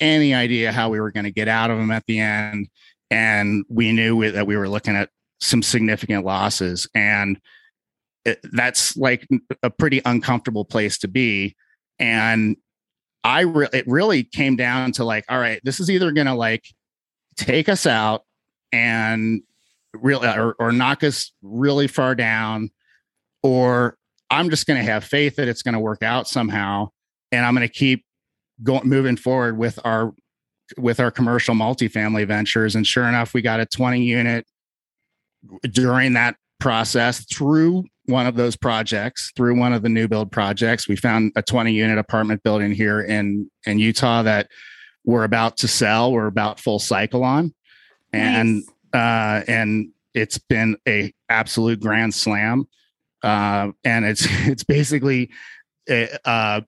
any 0.00 0.34
idea 0.34 0.72
how 0.72 0.90
we 0.90 1.00
were 1.00 1.12
going 1.12 1.24
to 1.24 1.32
get 1.32 1.48
out 1.48 1.70
of 1.70 1.78
them 1.78 1.90
at 1.90 2.04
the 2.06 2.20
end. 2.20 2.68
And 3.10 3.64
we 3.68 3.92
knew 3.92 4.30
that 4.32 4.46
we 4.46 4.56
were 4.56 4.68
looking 4.68 4.96
at 4.96 5.10
some 5.40 5.62
significant 5.62 6.24
losses. 6.24 6.88
And 6.94 7.40
that's 8.52 8.96
like 8.96 9.26
a 9.62 9.70
pretty 9.70 10.00
uncomfortable 10.04 10.64
place 10.64 10.98
to 10.98 11.08
be. 11.08 11.56
And 11.98 12.56
I 13.24 13.40
re- 13.40 13.68
it 13.72 13.86
really 13.86 14.24
came 14.24 14.56
down 14.56 14.92
to 14.92 15.04
like, 15.04 15.24
all 15.28 15.38
right, 15.38 15.60
this 15.64 15.80
is 15.80 15.90
either 15.90 16.12
going 16.12 16.26
to 16.26 16.34
like 16.34 16.64
take 17.36 17.68
us 17.68 17.86
out 17.86 18.24
and 18.72 19.42
really 19.94 20.26
uh, 20.26 20.40
or, 20.40 20.56
or 20.58 20.72
knock 20.72 21.02
us 21.04 21.32
really 21.42 21.86
far 21.86 22.14
down, 22.14 22.70
or 23.42 23.96
I'm 24.30 24.50
just 24.50 24.66
going 24.66 24.84
to 24.84 24.90
have 24.90 25.04
faith 25.04 25.36
that 25.36 25.48
it's 25.48 25.62
going 25.62 25.74
to 25.74 25.80
work 25.80 26.02
out 26.02 26.28
somehow, 26.28 26.90
and 27.32 27.44
I'm 27.44 27.54
going 27.54 27.66
to 27.66 27.72
keep 27.72 28.04
going 28.62 28.88
moving 28.88 29.16
forward 29.16 29.58
with 29.58 29.78
our 29.84 30.12
with 30.76 30.98
our 30.98 31.10
commercial 31.10 31.54
multifamily 31.54 32.26
ventures. 32.26 32.74
And 32.74 32.86
sure 32.86 33.04
enough, 33.04 33.34
we 33.34 33.42
got 33.42 33.60
a 33.60 33.66
20 33.66 34.02
unit 34.02 34.46
during 35.70 36.14
that 36.14 36.36
process 36.58 37.24
through 37.24 37.84
one 38.06 38.26
of 38.26 38.36
those 38.36 38.56
projects 38.56 39.32
through 39.36 39.58
one 39.58 39.72
of 39.72 39.82
the 39.82 39.88
new 39.88 40.08
build 40.08 40.32
projects. 40.32 40.88
We 40.88 40.96
found 40.96 41.32
a 41.36 41.42
20 41.42 41.72
unit 41.72 41.98
apartment 41.98 42.42
building 42.42 42.72
here 42.72 43.00
in 43.00 43.50
in 43.66 43.78
utah 43.78 44.22
that 44.22 44.48
we're 45.04 45.24
about 45.24 45.58
to 45.58 45.68
sell 45.68 46.12
we're 46.12 46.26
about 46.26 46.60
full 46.60 46.78
cycle 46.78 47.24
on. 47.24 47.54
And 48.12 48.64
nice. 48.94 49.02
uh 49.02 49.44
and 49.48 49.90
it's 50.14 50.38
been 50.38 50.76
a 50.88 51.12
absolute 51.28 51.80
grand 51.80 52.14
slam. 52.14 52.68
Uh 53.22 53.72
and 53.84 54.04
it's 54.04 54.26
it's 54.46 54.64
basically 54.64 55.30
eh, 55.88 56.08
uh 56.24 56.62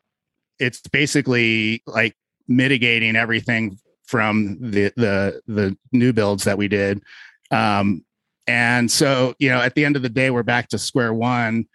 it's 0.59 0.81
basically 0.89 1.83
like 1.87 2.17
mitigating 2.49 3.17
everything 3.17 3.79
from 4.05 4.59
the 4.61 4.93
the 4.97 5.41
the 5.47 5.77
new 5.93 6.13
builds 6.13 6.45
that 6.45 6.59
we 6.59 6.69
did. 6.69 7.03
Um 7.51 8.05
and 8.49 8.91
so, 8.91 9.35
you 9.39 9.51
know, 9.51 9.61
at 9.61 9.75
the 9.75 9.85
end 9.85 9.95
of 9.95 10.03
the 10.03 10.09
day, 10.09 10.31
we're 10.31 10.43
back 10.43 10.69
to 10.69 10.79
square 10.79 11.13
one 11.13 11.67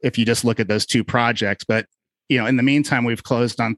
if 0.00 0.16
you 0.16 0.24
just 0.24 0.42
look 0.44 0.58
at 0.58 0.68
those 0.68 0.86
two 0.86 1.04
projects. 1.04 1.64
But, 1.64 1.86
you 2.30 2.38
know, 2.38 2.46
in 2.46 2.56
the 2.56 2.62
meantime, 2.62 3.04
we've 3.04 3.22
closed 3.22 3.60
on 3.60 3.76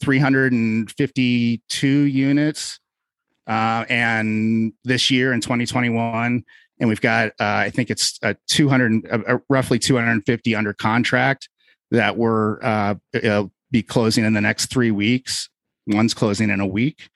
352 0.00 1.88
units. 1.88 2.80
Uh, 3.46 3.84
and 3.88 4.72
this 4.84 5.10
year 5.10 5.32
in 5.32 5.40
2021, 5.40 6.44
and 6.80 6.88
we've 6.88 7.00
got, 7.00 7.28
uh, 7.40 7.44
I 7.44 7.70
think 7.70 7.90
it's 7.90 8.18
a 8.22 8.36
200, 8.48 9.06
uh, 9.10 9.38
roughly 9.48 9.78
250 9.78 10.54
under 10.54 10.74
contract 10.74 11.48
that 11.92 12.16
we're 12.16 12.62
uh, 12.62 12.96
be 13.70 13.82
closing 13.82 14.24
in 14.24 14.34
the 14.34 14.40
next 14.40 14.66
three 14.66 14.90
weeks. 14.90 15.48
One's 15.86 16.12
closing 16.12 16.50
in 16.50 16.60
a 16.60 16.66
week. 16.66 17.08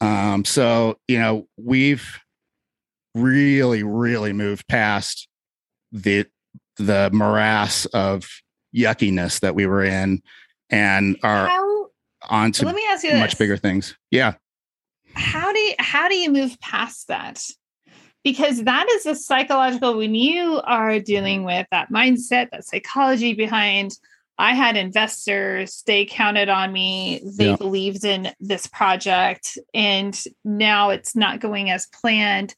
Um, 0.00 0.44
so, 0.44 0.98
you 1.06 1.18
know, 1.18 1.46
we've, 1.56 2.18
really, 3.16 3.82
really 3.82 4.32
moved 4.32 4.66
past 4.68 5.28
the 5.92 6.26
the 6.76 7.10
morass 7.12 7.86
of 7.86 8.28
yuckiness 8.74 9.40
that 9.40 9.54
we 9.54 9.66
were 9.66 9.82
in 9.82 10.22
and 10.68 11.16
are 11.22 11.48
how, 11.48 11.86
on 12.28 12.52
to 12.52 12.66
let 12.66 12.74
me 12.74 12.84
ask 12.90 13.02
you 13.02 13.12
much 13.14 13.30
this. 13.30 13.38
bigger 13.38 13.56
things. 13.56 13.96
Yeah. 14.10 14.34
How 15.14 15.52
do 15.52 15.58
you 15.58 15.74
how 15.78 16.08
do 16.08 16.16
you 16.16 16.30
move 16.30 16.60
past 16.60 17.08
that? 17.08 17.42
Because 18.22 18.64
that 18.64 18.88
is 18.90 19.06
a 19.06 19.14
psychological 19.14 19.96
when 19.96 20.14
you 20.14 20.60
are 20.64 20.98
dealing 20.98 21.44
with 21.44 21.66
that 21.70 21.90
mindset, 21.90 22.50
that 22.50 22.64
psychology 22.64 23.34
behind 23.34 23.92
I 24.38 24.54
had 24.54 24.76
investors, 24.76 25.82
they 25.86 26.04
counted 26.04 26.50
on 26.50 26.70
me, 26.70 27.22
they 27.24 27.50
yeah. 27.50 27.56
believed 27.56 28.04
in 28.04 28.32
this 28.38 28.66
project, 28.66 29.56
and 29.72 30.18
now 30.44 30.90
it's 30.90 31.16
not 31.16 31.40
going 31.40 31.70
as 31.70 31.86
planned 31.86 32.54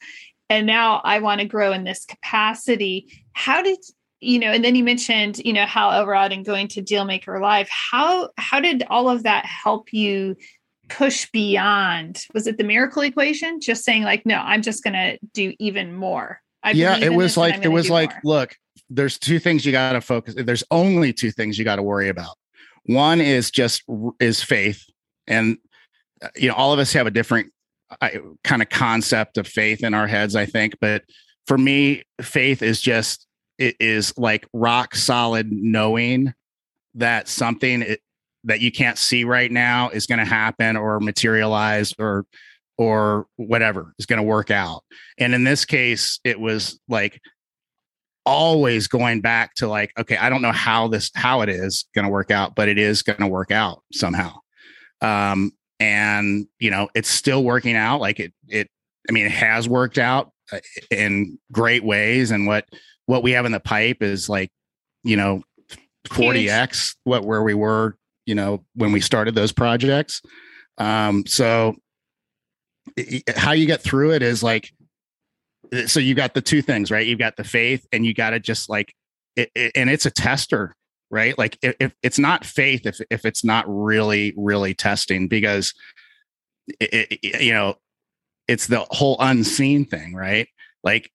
and 0.50 0.67
now 0.67 1.00
I 1.05 1.21
want 1.21 1.40
to 1.40 1.47
grow 1.47 1.73
in 1.73 1.85
this 1.85 2.05
capacity. 2.05 3.12
How 3.33 3.62
did 3.62 3.78
you 4.21 4.38
know? 4.38 4.50
And 4.50 4.64
then 4.64 4.75
you 4.75 4.85
mentioned, 4.85 5.38
you 5.45 5.52
know, 5.52 5.67
Hal 5.67 5.93
Elrod 5.93 6.33
and 6.33 6.45
going 6.45 6.69
to 6.69 6.83
Dealmaker 6.83 7.40
Live. 7.40 7.69
How 7.69 8.31
how 8.37 8.61
did 8.61 8.85
all 8.88 9.09
of 9.09 9.25
that 9.25 9.45
help 9.45 9.93
you 9.93 10.37
push 10.88 11.28
beyond? 11.31 12.25
Was 12.35 12.47
it 12.47 12.59
the 12.59 12.64
miracle 12.64 13.02
equation? 13.02 13.61
Just 13.61 13.85
saying, 13.85 14.02
like, 14.02 14.25
no, 14.25 14.37
I'm 14.37 14.62
just 14.62 14.83
going 14.83 14.95
to 14.95 15.19
do 15.33 15.55
even 15.59 15.95
more. 15.95 16.40
I 16.62 16.73
yeah, 16.73 16.97
it 16.97 17.14
was 17.14 17.37
like 17.37 17.64
it 17.64 17.69
was 17.69 17.88
like, 17.88 18.11
more. 18.25 18.40
look, 18.40 18.57
there's 18.90 19.19
two 19.19 19.38
things 19.38 19.64
you 19.64 19.73
got 19.73 19.93
to 19.93 20.00
focus. 20.00 20.35
There's 20.37 20.64
only 20.71 21.12
two 21.12 21.31
things 21.31 21.59
you 21.59 21.64
got 21.64 21.76
to 21.76 21.83
worry 21.83 22.09
about. 22.09 22.37
One 22.85 23.21
is 23.21 23.50
just 23.50 23.83
is 24.19 24.43
faith, 24.43 24.85
and 25.26 25.59
uh, 26.23 26.28
you 26.37 26.49
know, 26.49 26.55
all 26.55 26.73
of 26.73 26.78
us 26.78 26.93
have 26.95 27.07
a 27.07 27.11
different 27.11 27.52
kind 28.45 28.62
of 28.62 28.68
concept 28.68 29.38
of 29.38 29.47
faith 29.47 29.83
in 29.83 29.95
our 29.95 30.07
heads, 30.07 30.37
I 30.37 30.47
think. 30.47 30.76
But 30.80 31.02
for 31.47 31.59
me, 31.59 32.02
faith 32.21 32.62
is 32.62 32.80
just 32.80 33.26
it 33.59 33.76
is 33.80 34.16
like 34.16 34.47
rock 34.52 34.95
solid 34.95 35.50
knowing 35.50 36.33
that 36.95 37.28
something 37.28 37.83
it, 37.83 38.00
that 38.45 38.61
you 38.61 38.71
can't 38.71 38.99
see 38.99 39.25
right 39.25 39.50
now 39.50 39.88
is 39.90 40.07
going 40.07 40.21
to 40.21 40.25
happen 40.25 40.76
or 40.76 41.00
materialize 41.00 41.92
or 41.99 42.25
or 42.76 43.26
whatever 43.37 43.92
is 43.99 44.07
going 44.07 44.18
to 44.18 44.23
work 44.23 44.50
out. 44.50 44.85
And 45.18 45.35
in 45.35 45.42
this 45.42 45.64
case, 45.64 46.21
it 46.23 46.38
was 46.38 46.78
like 46.88 47.21
always 48.25 48.87
going 48.87 49.21
back 49.21 49.54
to 49.54 49.66
like, 49.66 49.90
okay, 49.99 50.16
I 50.16 50.30
don't 50.30 50.42
know 50.42 50.52
how 50.52 50.87
this 50.87 51.11
how 51.14 51.40
it 51.40 51.49
is 51.49 51.87
going 51.95 52.04
to 52.04 52.11
work 52.11 52.30
out, 52.30 52.54
but 52.54 52.68
it 52.68 52.78
is 52.78 53.02
going 53.02 53.18
to 53.18 53.26
work 53.26 53.50
out 53.50 53.83
somehow. 53.92 54.37
Um, 55.00 55.52
and 55.80 56.47
you 56.58 56.70
know 56.70 56.88
it's 56.94 57.08
still 57.08 57.44
working 57.44 57.76
out 57.76 58.00
like 58.00 58.18
it 58.20 58.32
it 58.49 58.68
i 59.08 59.12
mean 59.12 59.26
it 59.26 59.32
has 59.32 59.68
worked 59.68 59.99
out 59.99 60.32
uh, 60.52 60.58
in 60.90 61.38
great 61.52 61.85
ways 61.85 62.30
and 62.30 62.47
what 62.47 62.64
what 63.06 63.23
we 63.23 63.32
have 63.32 63.47
in 63.47 63.52
the 63.52 63.61
pipe 63.61 64.02
is 64.02 64.28
like 64.28 64.50
you 65.04 65.16
know 65.16 65.42
40x 66.06 66.97
what 67.04 67.25
where 67.25 67.42
we 67.42 67.54
were 67.54 67.97
you 68.26 68.35
know 68.35 68.64
when 68.75 68.92
we 68.92 69.00
started 69.00 69.35
those 69.35 69.52
projects. 69.52 70.23
Um 70.76 71.26
so 71.26 71.75
it, 72.97 73.37
how 73.37 73.52
you 73.52 73.66
get 73.66 73.82
through 73.82 74.12
it 74.12 74.23
is 74.23 74.42
like 74.42 74.70
uh, 75.73 75.87
so 75.87 76.00
you 76.00 76.14
got 76.14 76.35
the 76.35 76.42
two 76.42 76.62
things 76.62 76.90
right? 76.90 77.06
You've 77.06 77.18
got 77.18 77.37
the 77.37 77.44
faith 77.44 77.87
and 77.92 78.04
you 78.04 78.14
got 78.14 78.30
to 78.30 78.40
just 78.40 78.68
like 78.68 78.94
it, 79.37 79.50
it, 79.54 79.73
and 79.75 79.88
it's 79.90 80.06
a 80.06 80.11
tester 80.11 80.75
right? 81.11 81.37
Like 81.38 81.59
if, 81.62 81.77
if, 81.81 81.95
it's 82.03 82.19
not 82.19 82.45
faith, 82.45 82.87
if 82.87 83.00
if 83.11 83.25
it's 83.25 83.45
not 83.45 83.65
really 83.69 84.35
really 84.37 84.75
testing, 84.75 85.29
because 85.29 85.75
it, 86.81 87.19
it, 87.23 87.43
you 87.43 87.53
know 87.53 87.77
it's 88.47 88.67
the 88.67 88.87
whole 88.91 89.17
unseen 89.21 89.85
thing, 89.85 90.15
right? 90.15 90.49
Like 90.83 91.11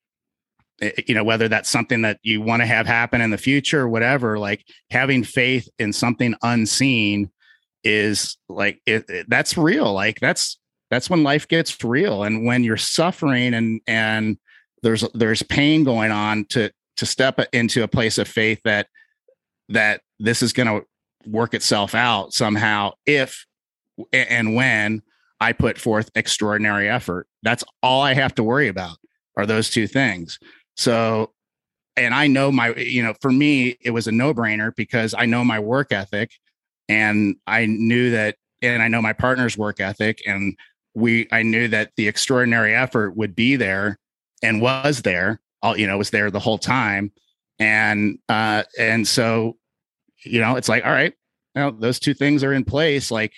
you 1.08 1.16
know 1.16 1.24
whether 1.24 1.48
that's 1.48 1.70
something 1.70 2.02
that 2.02 2.20
you 2.24 2.42
want 2.42 2.62
to 2.62 2.66
have 2.66 2.86
happen 2.86 3.22
in 3.22 3.30
the 3.30 3.38
future 3.38 3.82
or 3.82 3.90
whatever 3.90 4.40
like 4.40 4.66
having 4.90 5.24
faith 5.24 5.70
in 5.78 5.94
something 5.94 6.36
unseen 6.42 7.30
is 7.84 8.38
like 8.50 8.82
it, 8.86 9.06
it, 9.10 9.30
that's 9.30 9.58
real 9.58 9.94
like 9.94 10.20
that's 10.20 10.58
that's 10.90 11.10
when 11.10 11.24
life 11.24 11.48
gets 11.48 11.84
real 11.84 12.24
and 12.24 12.46
when 12.46 12.64
you're 12.64 12.76
suffering 12.76 13.54
and 13.54 13.82
and 13.88 14.38
there's 14.82 15.06
there's 15.14 15.44
pain 15.44 15.84
going 15.84 16.12
on 16.12 16.46
to 16.46 16.72
to 16.98 17.06
step 17.06 17.40
into 17.54 17.84
a 17.84 17.88
place 17.88 18.18
of 18.18 18.28
faith 18.28 18.60
that 18.64 18.88
that 19.74 20.02
this 20.20 20.42
is 20.42 20.54
going 20.54 20.68
to 20.68 20.86
work 21.30 21.54
itself 21.54 21.96
out 21.96 22.34
somehow 22.34 22.92
if 23.06 23.46
and 24.12 24.56
when 24.56 25.02
I 25.40 25.54
put 25.54 25.78
forth 25.78 26.10
extraordinary 26.16 26.90
effort. 26.90 27.28
That's 27.44 27.64
all 27.82 28.02
I 28.02 28.14
have 28.14 28.34
to 28.36 28.44
worry 28.44 28.68
about. 28.68 28.98
are 29.36 29.46
those 29.46 29.70
two 29.70 29.88
things. 29.88 30.40
So, 30.76 31.34
and 31.96 32.14
I 32.14 32.28
know 32.28 32.52
my, 32.52 32.74
you 32.76 33.04
know, 33.04 33.14
for 33.22 33.32
me, 33.32 33.78
it 33.82 33.92
was 33.92 34.08
a 34.08 34.12
no 34.12 34.34
brainer 34.34 34.76
because 34.76 35.14
I 35.18 35.26
know 35.26 35.44
my 35.44 35.60
work 35.60 35.92
ethic 35.92 36.32
and 36.90 37.36
I 37.46 37.66
knew 37.66 38.12
that, 38.12 38.38
and 38.62 38.82
I 38.82 38.88
know 38.88 39.02
my 39.02 39.14
partner's 39.14 39.58
work 39.58 39.80
ethic. 39.80 40.22
And 40.26 40.56
we, 40.96 41.28
I 41.32 41.44
knew 41.44 41.68
that 41.68 41.92
the 41.98 42.08
extraordinary 42.08 42.74
effort 42.74 43.16
would 43.16 43.36
be 43.36 43.56
there 43.56 44.00
and 44.42 44.62
was 44.62 45.02
there, 45.02 45.42
all, 45.62 45.78
you 45.78 45.88
know, 45.88 45.98
was 45.98 46.10
there 46.10 46.32
the 46.32 46.40
whole 46.40 46.58
time. 46.58 47.12
And, 47.60 48.18
uh, 48.30 48.64
and 48.80 49.08
so, 49.08 49.58
you 50.24 50.40
know, 50.40 50.56
it's 50.56 50.70
like, 50.70 50.86
all 50.86 50.92
right, 50.92 51.14
now 51.56 51.72
those 51.72 52.00
two 52.00 52.14
things 52.14 52.44
are 52.44 52.54
in 52.54 52.64
place. 52.64 53.12
Like, 53.12 53.34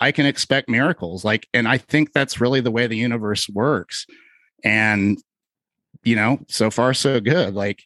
I 0.00 0.12
can 0.12 0.26
expect 0.26 0.68
miracles. 0.68 1.24
Like, 1.24 1.46
and 1.54 1.68
I 1.68 1.78
think 1.78 2.12
that's 2.12 2.40
really 2.40 2.60
the 2.60 2.70
way 2.70 2.86
the 2.86 2.96
universe 2.96 3.48
works. 3.48 4.06
And, 4.64 5.18
you 6.02 6.16
know, 6.16 6.40
so 6.48 6.70
far 6.70 6.94
so 6.94 7.20
good. 7.20 7.54
Like 7.54 7.84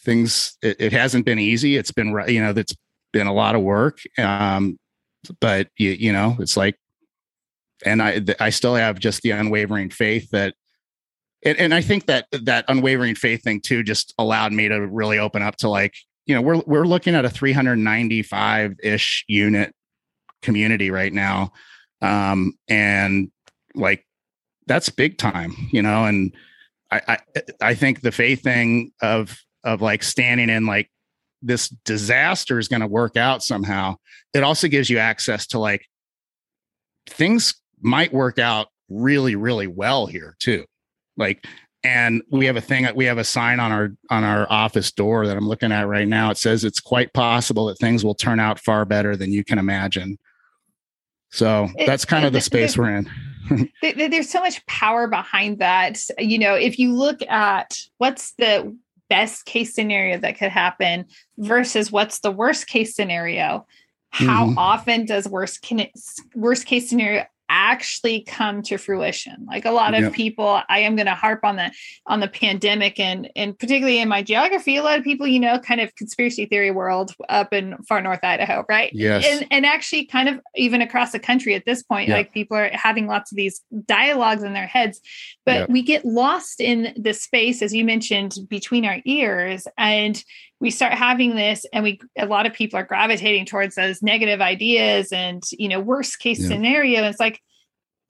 things, 0.00 0.56
it, 0.62 0.76
it 0.78 0.92
hasn't 0.92 1.24
been 1.24 1.38
easy. 1.38 1.76
It's 1.76 1.92
been, 1.92 2.08
you 2.28 2.42
know, 2.42 2.52
that's 2.52 2.76
been 3.12 3.26
a 3.26 3.32
lot 3.32 3.54
of 3.54 3.62
work. 3.62 4.00
Um, 4.18 4.78
but 5.40 5.68
you, 5.78 5.90
you 5.90 6.12
know, 6.12 6.36
it's 6.40 6.56
like, 6.56 6.78
and 7.84 8.02
I, 8.02 8.22
I 8.38 8.50
still 8.50 8.74
have 8.74 8.98
just 8.98 9.22
the 9.22 9.30
unwavering 9.30 9.90
faith 9.90 10.30
that, 10.30 10.54
and, 11.42 11.56
and 11.58 11.74
I 11.74 11.80
think 11.80 12.06
that 12.06 12.26
that 12.30 12.66
unwavering 12.68 13.14
faith 13.14 13.42
thing 13.42 13.60
too 13.62 13.82
just 13.82 14.14
allowed 14.18 14.52
me 14.52 14.68
to 14.68 14.86
really 14.86 15.18
open 15.18 15.42
up 15.42 15.56
to 15.56 15.70
like, 15.70 15.94
you 16.30 16.36
know, 16.36 16.42
we're 16.42 16.62
we're 16.64 16.86
looking 16.86 17.16
at 17.16 17.24
a 17.24 17.28
395 17.28 18.76
ish 18.84 19.24
unit 19.26 19.74
community 20.42 20.92
right 20.92 21.12
now, 21.12 21.50
um, 22.02 22.52
and 22.68 23.32
like 23.74 24.06
that's 24.68 24.88
big 24.90 25.18
time, 25.18 25.56
you 25.72 25.82
know. 25.82 26.04
And 26.04 26.32
I, 26.92 27.00
I 27.08 27.18
I 27.60 27.74
think 27.74 28.02
the 28.02 28.12
faith 28.12 28.44
thing 28.44 28.92
of 29.02 29.36
of 29.64 29.82
like 29.82 30.04
standing 30.04 30.50
in 30.50 30.66
like 30.66 30.88
this 31.42 31.68
disaster 31.84 32.60
is 32.60 32.68
going 32.68 32.82
to 32.82 32.86
work 32.86 33.16
out 33.16 33.42
somehow. 33.42 33.96
It 34.32 34.44
also 34.44 34.68
gives 34.68 34.88
you 34.88 34.98
access 34.98 35.48
to 35.48 35.58
like 35.58 35.84
things 37.08 37.60
might 37.80 38.12
work 38.12 38.38
out 38.38 38.68
really 38.88 39.34
really 39.34 39.66
well 39.66 40.06
here 40.06 40.36
too. 40.38 40.64
Like 41.16 41.44
and 41.82 42.22
we 42.30 42.46
have 42.46 42.56
a 42.56 42.60
thing 42.60 42.82
that 42.82 42.94
we 42.94 43.06
have 43.06 43.18
a 43.18 43.24
sign 43.24 43.58
on 43.58 43.72
our 43.72 43.92
on 44.10 44.24
our 44.24 44.46
office 44.50 44.92
door 44.92 45.26
that 45.26 45.36
i'm 45.36 45.48
looking 45.48 45.72
at 45.72 45.88
right 45.88 46.08
now. 46.08 46.30
It 46.30 46.36
says 46.36 46.64
it's 46.64 46.80
quite 46.80 47.12
possible 47.12 47.66
that 47.66 47.78
things 47.78 48.04
will 48.04 48.14
turn 48.14 48.40
out 48.40 48.60
far 48.60 48.84
better 48.84 49.16
than 49.16 49.32
you 49.32 49.44
can 49.44 49.58
imagine. 49.58 50.18
So 51.30 51.68
that's 51.86 52.04
kind 52.04 52.26
of 52.26 52.32
the 52.32 52.40
space 52.40 52.76
we're 52.76 52.96
in. 52.96 53.10
there's 53.82 54.28
so 54.28 54.40
much 54.40 54.64
power 54.66 55.06
behind 55.06 55.58
that. 55.60 55.98
You 56.18 56.38
know 56.38 56.54
if 56.54 56.78
you 56.78 56.94
look 56.94 57.22
at 57.22 57.78
what's 57.98 58.32
the 58.32 58.76
best 59.08 59.44
case 59.44 59.74
scenario 59.74 60.18
that 60.18 60.38
could 60.38 60.50
happen 60.50 61.04
versus 61.38 61.90
what's 61.90 62.20
the 62.20 62.30
worst 62.30 62.68
case 62.68 62.94
scenario 62.94 63.66
how 64.10 64.46
mm-hmm. 64.46 64.58
often 64.58 65.04
does 65.04 65.28
worst 65.28 65.62
can 65.62 65.86
worst 66.34 66.66
case 66.66 66.88
scenario 66.88 67.24
actually 67.50 68.20
come 68.22 68.62
to 68.62 68.78
fruition 68.78 69.44
like 69.48 69.64
a 69.64 69.70
lot 69.72 69.92
of 69.92 70.00
yep. 70.00 70.12
people 70.12 70.60
i 70.68 70.78
am 70.78 70.94
going 70.94 71.06
to 71.06 71.14
harp 71.14 71.40
on 71.42 71.56
the 71.56 71.70
on 72.06 72.20
the 72.20 72.28
pandemic 72.28 72.98
and 73.00 73.28
and 73.34 73.58
particularly 73.58 73.98
in 73.98 74.08
my 74.08 74.22
geography 74.22 74.76
a 74.76 74.82
lot 74.82 74.96
of 74.96 75.04
people 75.04 75.26
you 75.26 75.40
know 75.40 75.58
kind 75.58 75.80
of 75.80 75.94
conspiracy 75.96 76.46
theory 76.46 76.70
world 76.70 77.12
up 77.28 77.52
in 77.52 77.76
far 77.88 78.00
north 78.00 78.20
idaho 78.22 78.64
right 78.68 78.92
yes 78.94 79.26
and, 79.26 79.46
and 79.50 79.66
actually 79.66 80.06
kind 80.06 80.28
of 80.28 80.40
even 80.54 80.80
across 80.80 81.10
the 81.10 81.18
country 81.18 81.54
at 81.56 81.64
this 81.66 81.82
point 81.82 82.08
yep. 82.08 82.18
like 82.18 82.32
people 82.32 82.56
are 82.56 82.70
having 82.72 83.08
lots 83.08 83.32
of 83.32 83.36
these 83.36 83.60
dialogues 83.84 84.44
in 84.44 84.52
their 84.52 84.68
heads 84.68 85.00
but 85.44 85.54
yep. 85.54 85.68
we 85.68 85.82
get 85.82 86.04
lost 86.04 86.60
in 86.60 86.94
the 86.96 87.12
space 87.12 87.62
as 87.62 87.74
you 87.74 87.84
mentioned 87.84 88.36
between 88.48 88.86
our 88.86 89.00
ears 89.04 89.66
and 89.76 90.22
we 90.60 90.70
start 90.70 90.92
having 90.92 91.34
this 91.34 91.64
and 91.72 91.82
we 91.82 91.98
a 92.16 92.26
lot 92.26 92.46
of 92.46 92.52
people 92.52 92.78
are 92.78 92.84
gravitating 92.84 93.46
towards 93.46 93.74
those 93.74 94.02
negative 94.02 94.40
ideas 94.40 95.10
and 95.10 95.42
you 95.52 95.68
know 95.68 95.80
worst 95.80 96.18
case 96.18 96.40
yeah. 96.40 96.48
scenario 96.48 97.04
it's 97.04 97.18
like 97.18 97.40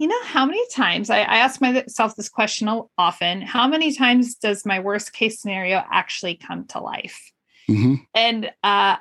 you 0.01 0.09
know 0.09 0.23
how 0.25 0.47
many 0.47 0.67
times 0.69 1.11
I, 1.11 1.19
I 1.19 1.37
ask 1.37 1.61
myself 1.61 2.17
this 2.17 2.31
question 2.31 2.69
often 2.97 3.43
how 3.43 3.69
many 3.69 3.93
times 3.95 4.35
does 4.35 4.65
my 4.65 4.81
worst 4.81 5.13
case 5.13 5.41
scenario 5.41 5.85
actually 5.93 6.37
come 6.37 6.67
to 6.69 6.81
life 6.81 7.21
mm-hmm. 7.69 7.97
and 8.15 8.51
uh 8.65 8.97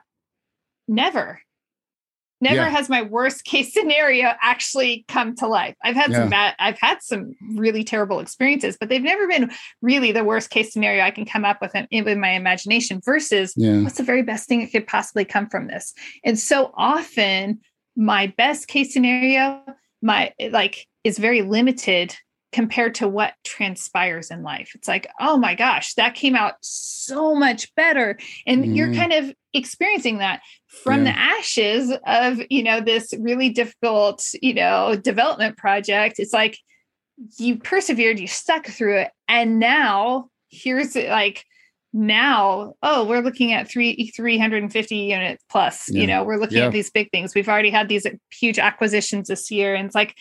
never 0.88 1.40
never 2.42 2.56
yeah. 2.56 2.70
has 2.70 2.90
my 2.90 3.02
worst 3.02 3.46
case 3.46 3.74
scenario 3.74 4.34
actually 4.42 5.06
come 5.08 5.36
to 5.38 5.48
life 5.48 5.76
i've 5.86 5.96
had 5.96 6.12
yeah. 6.12 6.20
some 6.20 6.30
bad 6.30 6.54
i've 6.60 6.80
had 6.80 7.02
some 7.02 7.34
really 7.56 7.86
terrible 7.86 8.20
experiences 8.20 8.76
but 8.78 8.90
they've 8.90 9.02
never 9.02 9.26
been 9.26 9.50
really 9.82 10.12
the 10.12 10.26
worst 10.26 10.50
case 10.50 10.74
scenario 10.74 11.02
i 11.02 11.12
can 11.12 11.26
come 11.26 11.46
up 11.46 11.62
with 11.62 11.74
in, 11.76 11.88
in 11.92 12.20
my 12.20 12.32
imagination 12.32 13.00
versus 13.06 13.54
yeah. 13.56 13.82
what's 13.84 13.98
the 13.98 14.04
very 14.04 14.22
best 14.22 14.50
thing 14.50 14.60
that 14.60 14.72
could 14.72 14.86
possibly 14.86 15.24
come 15.24 15.48
from 15.48 15.68
this 15.68 15.94
and 16.26 16.38
so 16.38 16.74
often 16.76 17.58
my 17.96 18.28
best 18.38 18.68
case 18.68 18.92
scenario 18.92 19.64
my 20.02 20.34
like 20.52 20.88
is 21.04 21.18
very 21.18 21.42
limited 21.42 22.16
compared 22.52 22.96
to 22.96 23.08
what 23.08 23.34
transpires 23.44 24.32
in 24.32 24.42
life. 24.42 24.72
It's 24.74 24.88
like, 24.88 25.08
oh 25.20 25.38
my 25.38 25.54
gosh, 25.54 25.94
that 25.96 26.16
came 26.16 26.36
out 26.36 26.56
so 26.62 27.36
much 27.36 27.74
better. 27.76 28.18
And 28.48 28.66
mm. 28.66 28.76
you're 28.76 28.94
kind 28.94 29.14
of 29.14 29.34
experiencing 29.54 30.18
that 30.18 30.42
from 30.68 31.06
yeah. 31.06 31.12
the 31.12 31.20
ashes 31.20 31.94
of, 32.08 32.42
you 32.50 32.64
know, 32.64 32.82
this 32.82 33.14
really 33.20 33.50
difficult, 33.50 34.26
you 34.42 34.56
know, 34.56 34.96
development 34.96 35.58
project. 35.58 36.20
It's 36.20 36.34
like 36.34 36.58
you 37.38 37.58
persevered, 37.58 38.20
you 38.20 38.28
stuck 38.28 38.66
through 38.66 39.00
it. 39.00 39.12
And 39.28 39.60
now 39.60 40.30
here's 40.50 40.96
like, 40.96 41.46
now 41.92 42.76
oh 42.84 43.04
we're 43.04 43.22
looking 43.22 43.52
at 43.52 43.68
three 43.68 44.12
350 44.16 44.96
units 44.96 45.44
plus 45.50 45.90
yeah. 45.90 46.02
you 46.02 46.06
know 46.06 46.24
we're 46.24 46.38
looking 46.38 46.60
yeah. 46.60 46.68
at 46.68 46.72
these 46.72 46.92
big 46.92 47.10
things 47.10 47.34
we've 47.34 47.50
already 47.50 47.72
had 47.72 47.90
these 47.90 48.06
huge 48.32 48.60
acquisitions 48.60 49.28
this 49.28 49.50
year 49.50 49.74
and 49.74 49.88
it's 49.88 49.96
like 49.96 50.16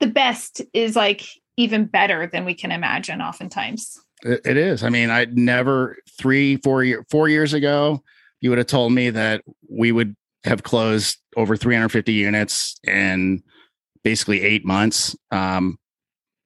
the 0.00 0.06
best 0.06 0.62
is 0.72 0.96
like 0.96 1.26
even 1.56 1.86
better 1.86 2.26
than 2.26 2.44
we 2.44 2.54
can 2.54 2.70
imagine 2.72 3.20
oftentimes. 3.20 3.98
It 4.22 4.56
is. 4.56 4.82
I 4.82 4.88
mean 4.88 5.10
i 5.10 5.26
never 5.26 5.98
three 6.18 6.56
four 6.58 7.04
four 7.10 7.28
years 7.28 7.52
ago 7.52 8.02
you 8.40 8.50
would 8.50 8.58
have 8.58 8.66
told 8.66 8.92
me 8.92 9.10
that 9.10 9.42
we 9.68 9.92
would 9.92 10.16
have 10.44 10.62
closed 10.62 11.18
over 11.36 11.56
350 11.56 12.12
units 12.12 12.78
in 12.84 13.42
basically 14.02 14.42
eight 14.42 14.64
months 14.64 15.16
um 15.32 15.78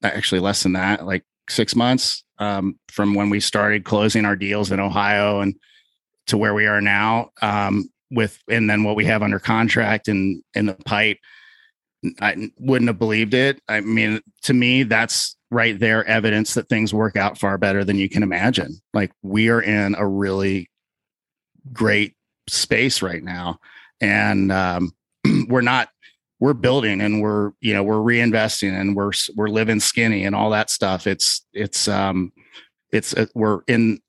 actually 0.03 0.41
less 0.41 0.63
than 0.63 0.73
that 0.73 1.05
like 1.05 1.25
six 1.49 1.77
months 1.77 2.25
um 2.39 2.79
from 2.89 3.15
when 3.15 3.31
we 3.31 3.39
started 3.39 3.85
closing 3.85 4.25
our 4.25 4.37
deals 4.37 4.73
in 4.73 4.81
ohio 4.81 5.41
and 5.41 5.55
to 6.27 6.39
where 6.39 6.55
we 6.55 6.67
are 6.67 6.81
now 6.81 7.31
um 7.43 7.89
with 8.11 8.39
and 8.49 8.69
then 8.69 8.83
what 8.83 8.97
we 8.97 9.05
have 9.05 9.23
under 9.23 9.39
contract 9.39 10.09
and 10.09 10.43
in 10.55 10.67
the 10.67 10.75
pipe 10.87 11.19
I 12.21 12.51
wouldn't 12.59 12.89
have 12.89 12.99
believed 12.99 13.35
it. 13.35 13.61
I 13.69 13.81
mean, 13.81 14.21
to 14.43 14.55
me, 14.55 14.85
that's 14.85 15.37
right 15.51 15.79
there 15.79 16.05
evidence 16.07 16.55
that 16.55 16.69
things 16.69 16.95
work 16.95 17.17
out 17.17 17.39
far 17.39 17.59
better 17.59 17.85
than 17.85 17.97
you 17.97 18.09
can 18.09 18.23
imagine. 18.23 18.81
Like 18.95 19.13
we 19.23 19.49
are 19.49 19.61
in 19.61 19.95
a 19.97 20.07
really 20.07 20.71
great 21.73 22.15
space 22.49 23.03
right 23.03 23.23
now, 23.23 23.59
and 24.01 24.51
um, 24.51 24.93
we're 25.49 25.61
not. 25.61 25.89
We're 26.43 26.55
building 26.55 27.03
and 27.03 27.21
we're 27.21 27.51
you 27.61 27.75
know 27.75 27.83
we're 27.83 27.97
reinvesting 27.97 28.73
and 28.73 28.97
we're 28.97 29.13
we're 29.37 29.49
living 29.49 29.79
skinny 29.79 30.25
and 30.25 30.35
all 30.35 30.49
that 30.51 30.71
stuff. 30.71 31.07
It's 31.07 31.45
it's 31.53 31.87
um 31.87 32.33
it's 32.91 33.15
we're 33.35 33.61
in 33.69 34.01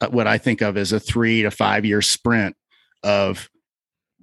uh, 0.00 0.08
what 0.08 0.26
I 0.26 0.38
think 0.38 0.62
of 0.62 0.76
as 0.76 0.90
a 0.90 0.98
three 0.98 1.42
to 1.42 1.50
five 1.52 1.84
year 1.84 2.02
sprint 2.02 2.56
of 3.04 3.48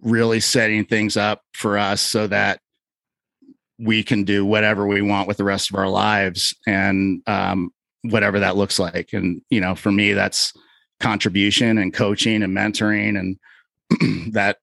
really 0.02 0.40
setting 0.40 0.86
things 0.86 1.18
up 1.18 1.42
for 1.54 1.78
us 1.78 2.02
so 2.02 2.28
that 2.28 2.60
we 3.84 4.04
can 4.04 4.24
do 4.24 4.46
whatever 4.46 4.88
we 4.88 5.02
want 5.02 5.28
with 5.28 5.38
the 5.38 5.44
rest 5.44 5.70
of 5.70 5.76
our 5.78 5.90
lives 5.90 6.56
and 6.68 7.22
um, 7.28 7.72
whatever 8.04 8.40
that 8.40 8.56
looks 8.56 8.80
like. 8.80 9.10
And 9.14 9.42
you 9.50 9.62
know 9.62 9.76
for 9.76 9.92
me 9.92 10.14
that's 10.14 10.54
contribution 11.00 11.78
and 11.78 11.94
coaching 11.94 12.44
and 12.44 12.56
mentoring 12.56 13.20
and 13.20 14.34
that 14.34 14.58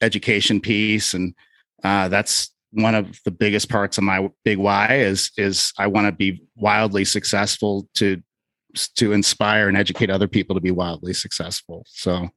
education 0.00 0.60
piece. 0.60 1.14
And 1.14 1.34
uh, 1.82 2.08
that's 2.08 2.50
one 2.72 2.94
of 2.94 3.18
the 3.24 3.30
biggest 3.30 3.68
parts 3.70 3.96
of 3.96 4.04
my 4.04 4.28
big 4.44 4.58
why 4.58 4.96
is 4.96 5.30
is 5.38 5.72
i 5.78 5.86
want 5.86 6.06
to 6.06 6.12
be 6.12 6.42
wildly 6.56 7.04
successful 7.04 7.88
to 7.94 8.20
to 8.76 9.12
inspire 9.12 9.68
and 9.68 9.76
educate 9.76 10.10
other 10.10 10.28
people 10.28 10.54
to 10.54 10.60
be 10.60 10.70
wildly 10.70 11.12
successful. 11.12 11.84
So 11.88 12.28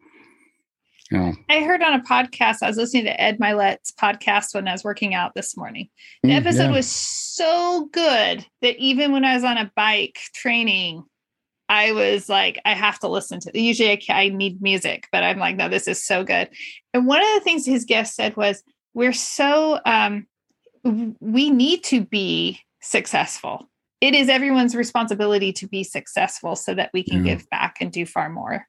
yeah. 1.12 1.34
I 1.50 1.62
heard 1.62 1.82
on 1.82 1.94
a 1.94 2.04
podcast, 2.04 2.58
I 2.62 2.68
was 2.68 2.78
listening 2.78 3.06
to 3.06 3.22
Ed 3.22 3.40
Mylett's 3.40 3.92
podcast 3.92 4.54
when 4.54 4.68
I 4.68 4.72
was 4.72 4.84
working 4.84 5.14
out 5.14 5.34
this 5.36 5.58
morning. 5.58 5.90
The 6.24 6.30
mm, 6.30 6.36
episode 6.38 6.66
yeah. 6.66 6.72
was 6.72 6.88
so 6.88 7.90
good 7.92 8.46
that 8.62 8.78
even 8.78 9.12
when 9.12 9.26
I 9.26 9.36
was 9.36 9.44
on 9.44 9.58
a 9.58 9.72
bike 9.76 10.20
training, 10.34 11.04
I 11.68 11.92
was 11.92 12.30
like, 12.30 12.60
I 12.66 12.74
have 12.74 13.00
to 13.00 13.08
listen 13.08 13.40
to 13.42 13.50
it. 13.50 13.60
Usually 13.60 13.92
I, 13.92 14.00
I 14.10 14.30
need 14.30 14.62
music, 14.62 15.08
but 15.12 15.24
I'm 15.24 15.40
like, 15.40 15.56
no, 15.56 15.70
this 15.70 15.88
is 15.88 16.04
so 16.04 16.24
good. 16.24 16.50
And 16.94 17.06
one 17.06 17.22
of 17.22 17.28
the 17.36 17.42
things 17.42 17.66
his 17.66 17.86
guest 17.86 18.16
said 18.16 18.36
was, 18.36 18.64
we're 18.94 19.14
so, 19.14 19.80
um, 19.86 20.28
we 20.84 21.50
need 21.50 21.84
to 21.86 22.06
be 22.06 22.60
successful 22.82 23.70
it 24.02 24.16
is 24.16 24.30
everyone's 24.30 24.76
responsibility 24.76 25.52
to 25.54 25.68
be 25.68 25.84
successful 25.84 26.56
so 26.56 26.74
that 26.74 26.90
we 26.94 27.04
can 27.04 27.26
yeah. 27.26 27.36
give 27.36 27.50
back 27.50 27.78
and 27.82 27.92
do 27.92 28.06
far 28.06 28.30
more. 28.30 28.66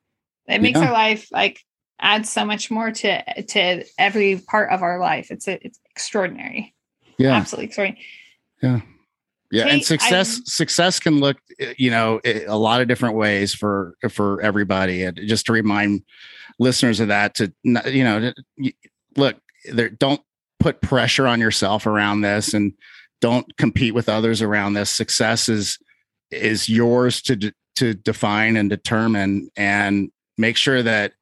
It 0.47 0.61
makes 0.61 0.79
yeah. 0.79 0.87
our 0.87 0.93
life 0.93 1.29
like 1.31 1.61
add 2.01 2.27
so 2.27 2.45
much 2.45 2.71
more 2.71 2.91
to 2.91 3.43
to 3.43 3.85
every 3.99 4.37
part 4.37 4.71
of 4.71 4.83
our 4.83 4.99
life. 4.99 5.31
It's 5.31 5.47
a, 5.49 5.65
it's 5.65 5.79
extraordinary. 5.91 6.75
Yeah. 7.19 7.35
Absolutely 7.35 7.67
extraordinary. 7.67 8.05
Yeah. 8.63 8.81
Yeah, 9.53 9.65
Kate, 9.65 9.73
and 9.73 9.85
success 9.85 10.39
I, 10.39 10.43
success 10.45 11.01
can 11.01 11.19
look, 11.19 11.37
you 11.77 11.91
know, 11.91 12.21
a 12.25 12.57
lot 12.57 12.83
of 12.83 12.89
different 12.89 13.17
ways 13.17 13.53
for 13.53 13.97
for 14.09 14.41
everybody. 14.43 15.03
And 15.03 15.19
just 15.27 15.47
to 15.47 15.53
remind 15.53 16.05
listeners 16.61 17.01
of 17.01 17.09
that, 17.09 17.35
to 17.35 17.53
you 17.65 18.05
know, 18.05 18.33
look, 19.17 19.37
there, 19.65 19.89
don't 19.89 20.21
put 20.61 20.81
pressure 20.81 21.27
on 21.27 21.41
yourself 21.41 21.85
around 21.85 22.21
this, 22.21 22.55
and 22.55 22.75
don't 23.21 23.57
compete 23.57 23.93
with 23.93 24.09
others 24.09 24.41
around 24.41 24.75
this. 24.75 24.89
Success 24.89 25.49
is 25.49 25.81
is 26.31 26.69
yours 26.69 27.21
to 27.23 27.53
to 27.75 27.95
define 27.95 28.57
and 28.57 28.71
determine, 28.71 29.51
and 29.57 30.13
make 30.39 30.57
sure 30.57 30.81
that 30.81 31.15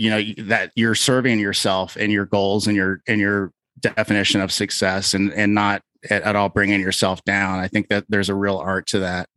you 0.00 0.08
know 0.08 0.44
that 0.46 0.72
you're 0.74 0.94
serving 0.94 1.38
yourself 1.38 1.96
and 1.96 2.10
your 2.10 2.24
goals 2.24 2.66
and 2.66 2.74
your 2.74 3.02
and 3.06 3.20
your 3.20 3.52
definition 3.78 4.40
of 4.40 4.50
success, 4.50 5.12
and 5.12 5.30
and 5.34 5.54
not 5.54 5.82
at, 6.08 6.22
at 6.22 6.36
all 6.36 6.48
bringing 6.48 6.80
yourself 6.80 7.22
down. 7.24 7.58
I 7.58 7.68
think 7.68 7.88
that 7.88 8.04
there's 8.08 8.30
a 8.30 8.34
real 8.34 8.56
art 8.56 8.86
to 8.88 9.00
that. 9.00 9.28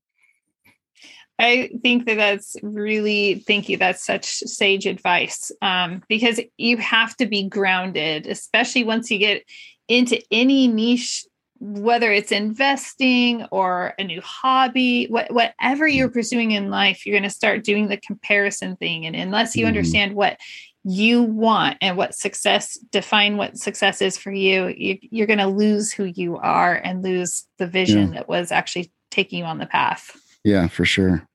I 1.37 1.71
think 1.81 2.05
that 2.05 2.15
that's 2.15 2.55
really, 2.61 3.43
thank 3.45 3.67
you. 3.67 3.75
That's 3.75 4.05
such 4.05 4.25
sage 4.25 4.85
advice 4.85 5.51
um, 5.61 6.01
because 6.07 6.39
you 6.57 6.77
have 6.77 7.17
to 7.17 7.25
be 7.25 7.49
grounded, 7.49 8.27
especially 8.27 8.83
once 8.83 9.11
you 9.11 9.17
get 9.17 9.43
into 9.89 10.21
any 10.31 10.67
niche, 10.67 11.25
whether 11.63 12.11
it's 12.11 12.33
investing 12.33 13.45
or 13.45 13.93
a 13.97 14.03
new 14.03 14.19
hobby, 14.21 15.05
what, 15.05 15.31
whatever 15.31 15.87
you're 15.87 16.09
pursuing 16.09 16.51
in 16.51 16.69
life, 16.69 17.05
you're 17.05 17.13
going 17.13 17.23
to 17.23 17.29
start 17.29 17.63
doing 17.63 17.87
the 17.87 17.95
comparison 17.95 18.75
thing. 18.75 19.05
And 19.05 19.15
unless 19.15 19.55
you 19.55 19.63
mm. 19.63 19.69
understand 19.69 20.13
what 20.13 20.37
you 20.83 21.23
want 21.23 21.77
and 21.79 21.95
what 21.95 22.15
success 22.15 22.77
define 22.91 23.37
what 23.37 23.57
success 23.57 24.01
is 24.01 24.17
for 24.17 24.31
you, 24.31 24.73
you 24.77 25.23
are 25.23 25.27
going 25.27 25.39
to 25.39 25.47
lose 25.47 25.93
who 25.93 26.03
you 26.03 26.35
are 26.35 26.73
and 26.75 27.01
lose 27.01 27.47
the 27.57 27.67
vision 27.67 28.09
yeah. 28.09 28.19
that 28.19 28.27
was 28.27 28.51
actually 28.51 28.91
taking 29.09 29.39
you 29.39 29.45
on 29.45 29.59
the 29.59 29.65
path. 29.65 30.19
Yeah, 30.43 30.67
for 30.67 30.83
sure. 30.83 31.25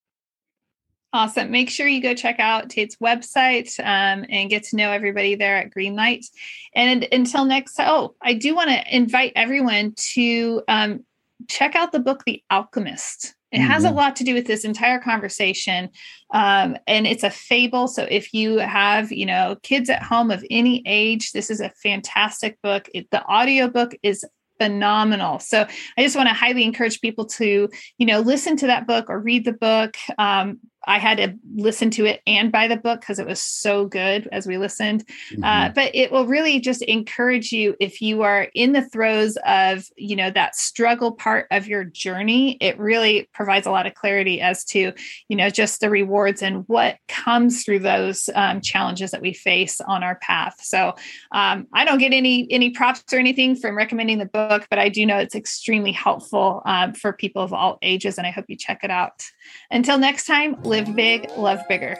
Awesome. 1.13 1.51
Make 1.51 1.69
sure 1.69 1.87
you 1.87 2.01
go 2.01 2.15
check 2.15 2.39
out 2.39 2.71
Tate's 2.71 2.95
website 2.95 3.79
um, 3.79 4.25
and 4.29 4.49
get 4.49 4.63
to 4.65 4.75
know 4.75 4.91
everybody 4.91 5.35
there 5.35 5.57
at 5.57 5.69
Greenlight. 5.69 6.25
And 6.73 7.07
until 7.11 7.45
next, 7.45 7.79
oh, 7.79 8.15
I 8.19 8.33
do 8.33 8.55
want 8.55 8.71
to 8.71 8.95
invite 8.95 9.31
everyone 9.35 9.93
to 10.13 10.63
um, 10.67 11.05
check 11.47 11.75
out 11.75 11.91
the 11.91 11.99
book, 11.99 12.23
The 12.25 12.41
Alchemist. 12.49 13.35
It 13.51 13.59
mm-hmm. 13.59 13.67
has 13.67 13.83
a 13.83 13.91
lot 13.91 14.15
to 14.15 14.23
do 14.23 14.33
with 14.33 14.47
this 14.47 14.65
entire 14.65 14.99
conversation. 14.99 15.91
Um, 16.33 16.77
and 16.87 17.05
it's 17.05 17.23
a 17.23 17.29
fable. 17.29 17.87
So 17.87 18.07
if 18.09 18.33
you 18.33 18.57
have, 18.57 19.11
you 19.11 19.27
know, 19.27 19.57
kids 19.61 19.91
at 19.91 20.01
home 20.01 20.31
of 20.31 20.43
any 20.49 20.81
age, 20.87 21.31
this 21.31 21.51
is 21.51 21.61
a 21.61 21.69
fantastic 21.69 22.59
book. 22.63 22.89
It, 22.95 23.11
the 23.11 23.23
audiobook 23.23 23.93
is 24.01 24.25
phenomenal. 24.59 25.39
So 25.39 25.67
I 25.97 26.03
just 26.03 26.15
want 26.15 26.29
to 26.29 26.33
highly 26.33 26.63
encourage 26.63 27.01
people 27.01 27.25
to, 27.25 27.69
you 27.99 28.05
know, 28.05 28.21
listen 28.21 28.57
to 28.57 28.67
that 28.67 28.87
book 28.87 29.09
or 29.09 29.19
read 29.19 29.45
the 29.45 29.53
book. 29.53 29.95
Um, 30.17 30.59
I 30.85 30.99
had 30.99 31.17
to 31.17 31.35
listen 31.55 31.89
to 31.91 32.05
it 32.05 32.21
and 32.27 32.51
buy 32.51 32.67
the 32.67 32.77
book 32.77 33.01
because 33.01 33.19
it 33.19 33.27
was 33.27 33.41
so 33.41 33.85
good 33.85 34.27
as 34.31 34.47
we 34.47 34.57
listened. 34.57 35.03
Uh, 35.07 35.33
mm-hmm. 35.33 35.43
Uh, 35.43 35.69
but 35.69 35.95
it 35.95 36.11
will 36.11 36.25
really 36.25 36.59
just 36.59 36.81
encourage 36.83 37.51
you 37.51 37.75
if 37.79 38.01
you 38.01 38.23
are 38.23 38.47
in 38.53 38.73
the 38.73 38.87
throes 38.89 39.37
of, 39.45 39.87
you 39.95 40.15
know, 40.15 40.29
that 40.31 40.55
struggle 40.55 41.11
part 41.11 41.47
of 41.51 41.67
your 41.67 41.83
journey. 41.83 42.57
It 42.59 42.77
really 42.77 43.29
provides 43.33 43.67
a 43.67 43.71
lot 43.71 43.87
of 43.87 43.93
clarity 43.93 44.41
as 44.41 44.65
to, 44.65 44.93
you 45.27 45.35
know, 45.35 45.49
just 45.49 45.79
the 45.79 45.89
rewards 45.89 46.41
and 46.41 46.63
what 46.67 46.97
comes 47.07 47.63
through 47.63 47.79
those 47.79 48.29
um, 48.35 48.61
challenges 48.61 49.11
that 49.11 49.21
we 49.21 49.33
face 49.33 49.79
on 49.81 50.03
our 50.03 50.15
path. 50.15 50.55
So 50.61 50.95
um, 51.31 51.67
I 51.73 51.85
don't 51.85 51.99
get 51.99 52.13
any 52.13 52.47
any 52.49 52.69
props 52.71 53.03
or 53.13 53.17
anything 53.17 53.55
from 53.55 53.77
recommending 53.77 54.17
the 54.17 54.25
book, 54.25 54.67
but 54.69 54.79
I 54.79 54.89
do 54.89 55.05
know 55.05 55.17
it's 55.17 55.35
extremely 55.35 55.91
helpful 55.91 56.61
um, 56.65 56.93
for 56.93 57.13
people 57.13 57.41
of 57.41 57.53
all 57.53 57.77
ages, 57.81 58.17
and 58.17 58.27
I 58.27 58.31
hope 58.31 58.45
you 58.47 58.55
check 58.55 58.83
it 58.83 58.91
out. 58.91 59.23
Until 59.71 59.97
next 59.97 60.25
time 60.25 60.61
live 60.63 60.95
big, 60.95 61.29
love 61.37 61.61
bigger. 61.67 61.97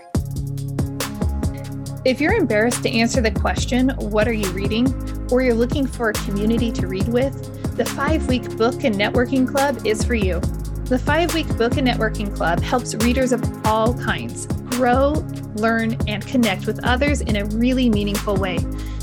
If 2.06 2.20
you're 2.20 2.34
embarrassed 2.34 2.84
to 2.84 2.90
answer 2.90 3.22
the 3.22 3.32
question, 3.32 3.90
What 3.98 4.28
are 4.28 4.34
you 4.34 4.50
reading? 4.52 4.88
or 5.32 5.42
you're 5.42 5.56
looking 5.56 5.88
for 5.88 6.10
a 6.10 6.14
community 6.14 6.72
to 6.72 6.88
read 6.88 7.08
with, 7.08 7.34
the 7.78 7.86
five 7.86 8.28
week 8.28 8.44
book 8.58 8.84
and 8.84 8.94
networking 8.96 9.48
club 9.50 9.86
is 9.86 10.04
for 10.04 10.14
you. 10.14 10.40
The 10.86 11.00
five 11.00 11.34
week 11.34 11.48
book 11.58 11.78
and 11.78 11.88
networking 11.88 12.36
club 12.36 12.62
helps 12.62 12.94
readers 12.96 13.32
of 13.32 13.42
all 13.66 13.94
kinds 13.94 14.46
grow, 14.76 15.12
learn, 15.56 15.98
and 16.08 16.26
connect 16.26 16.68
with 16.68 16.84
others 16.84 17.22
in 17.22 17.38
a 17.38 17.46
really 17.46 17.90
meaningful 17.90 18.36
way. 18.36 18.58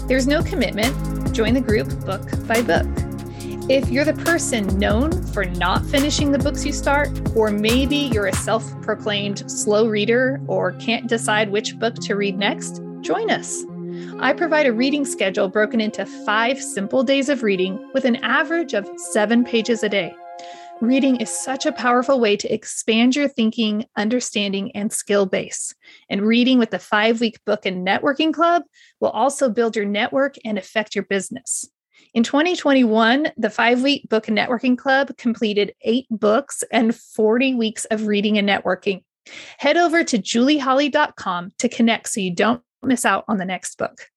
There's 0.07 0.26
no 0.26 0.42
commitment. 0.42 1.35
Join 1.35 1.55
the 1.55 1.61
group 1.61 1.88
book 2.05 2.22
by 2.46 2.62
book. 2.62 2.87
If 3.70 3.88
you're 3.88 4.04
the 4.04 4.14
person 4.14 4.66
known 4.80 5.24
for 5.28 5.44
not 5.44 5.87
finishing 5.87 6.33
the 6.33 6.40
books 6.40 6.66
you 6.66 6.72
start, 6.72 7.09
or 7.37 7.52
maybe 7.52 7.94
you're 7.94 8.26
a 8.26 8.33
self 8.33 8.68
proclaimed 8.83 9.48
slow 9.48 9.87
reader 9.87 10.40
or 10.48 10.72
can't 10.72 11.06
decide 11.06 11.52
which 11.52 11.78
book 11.78 11.94
to 12.00 12.16
read 12.16 12.37
next, 12.37 12.83
join 13.00 13.30
us. 13.30 13.62
I 14.18 14.33
provide 14.33 14.66
a 14.66 14.72
reading 14.72 15.04
schedule 15.04 15.48
broken 15.48 15.80
into 15.80 16.04
five 16.04 16.61
simple 16.61 17.04
days 17.04 17.28
of 17.28 17.44
reading 17.44 17.88
with 17.94 18.04
an 18.04 18.16
average 18.24 18.74
of 18.74 18.90
seven 19.12 19.44
pages 19.44 19.85
a 19.85 19.88
day. 19.88 20.12
Reading 20.80 21.20
is 21.20 21.30
such 21.30 21.64
a 21.64 21.70
powerful 21.70 22.18
way 22.18 22.37
to 22.38 22.52
expand 22.52 23.14
your 23.14 23.28
thinking, 23.28 23.85
understanding, 23.96 24.72
and 24.74 24.92
skill 24.92 25.26
base. 25.26 25.72
And 26.09 26.22
reading 26.22 26.59
with 26.59 26.70
the 26.70 26.80
five 26.80 27.20
week 27.20 27.38
book 27.46 27.66
and 27.66 27.87
networking 27.87 28.35
club 28.35 28.64
will 28.98 29.11
also 29.11 29.48
build 29.48 29.76
your 29.76 29.85
network 29.85 30.35
and 30.44 30.59
affect 30.59 30.96
your 30.96 31.04
business. 31.04 31.70
In 32.12 32.25
2021, 32.25 33.29
the 33.37 33.51
five 33.51 33.83
week 33.83 34.09
book 34.09 34.27
and 34.27 34.37
networking 34.37 34.77
club 34.77 35.16
completed 35.16 35.75
eight 35.83 36.07
books 36.11 36.64
and 36.73 36.94
40 36.94 37.55
weeks 37.55 37.85
of 37.87 38.07
reading 38.07 38.37
and 38.37 38.49
networking. 38.49 39.05
Head 39.59 39.77
over 39.77 40.03
to 40.03 40.18
julieholly.com 40.18 41.53
to 41.59 41.68
connect 41.68 42.09
so 42.09 42.20
you 42.20 42.35
don't 42.35 42.62
miss 42.83 43.05
out 43.05 43.25
on 43.29 43.38
the 43.38 43.44
next 43.44 43.79
book. 43.79 44.10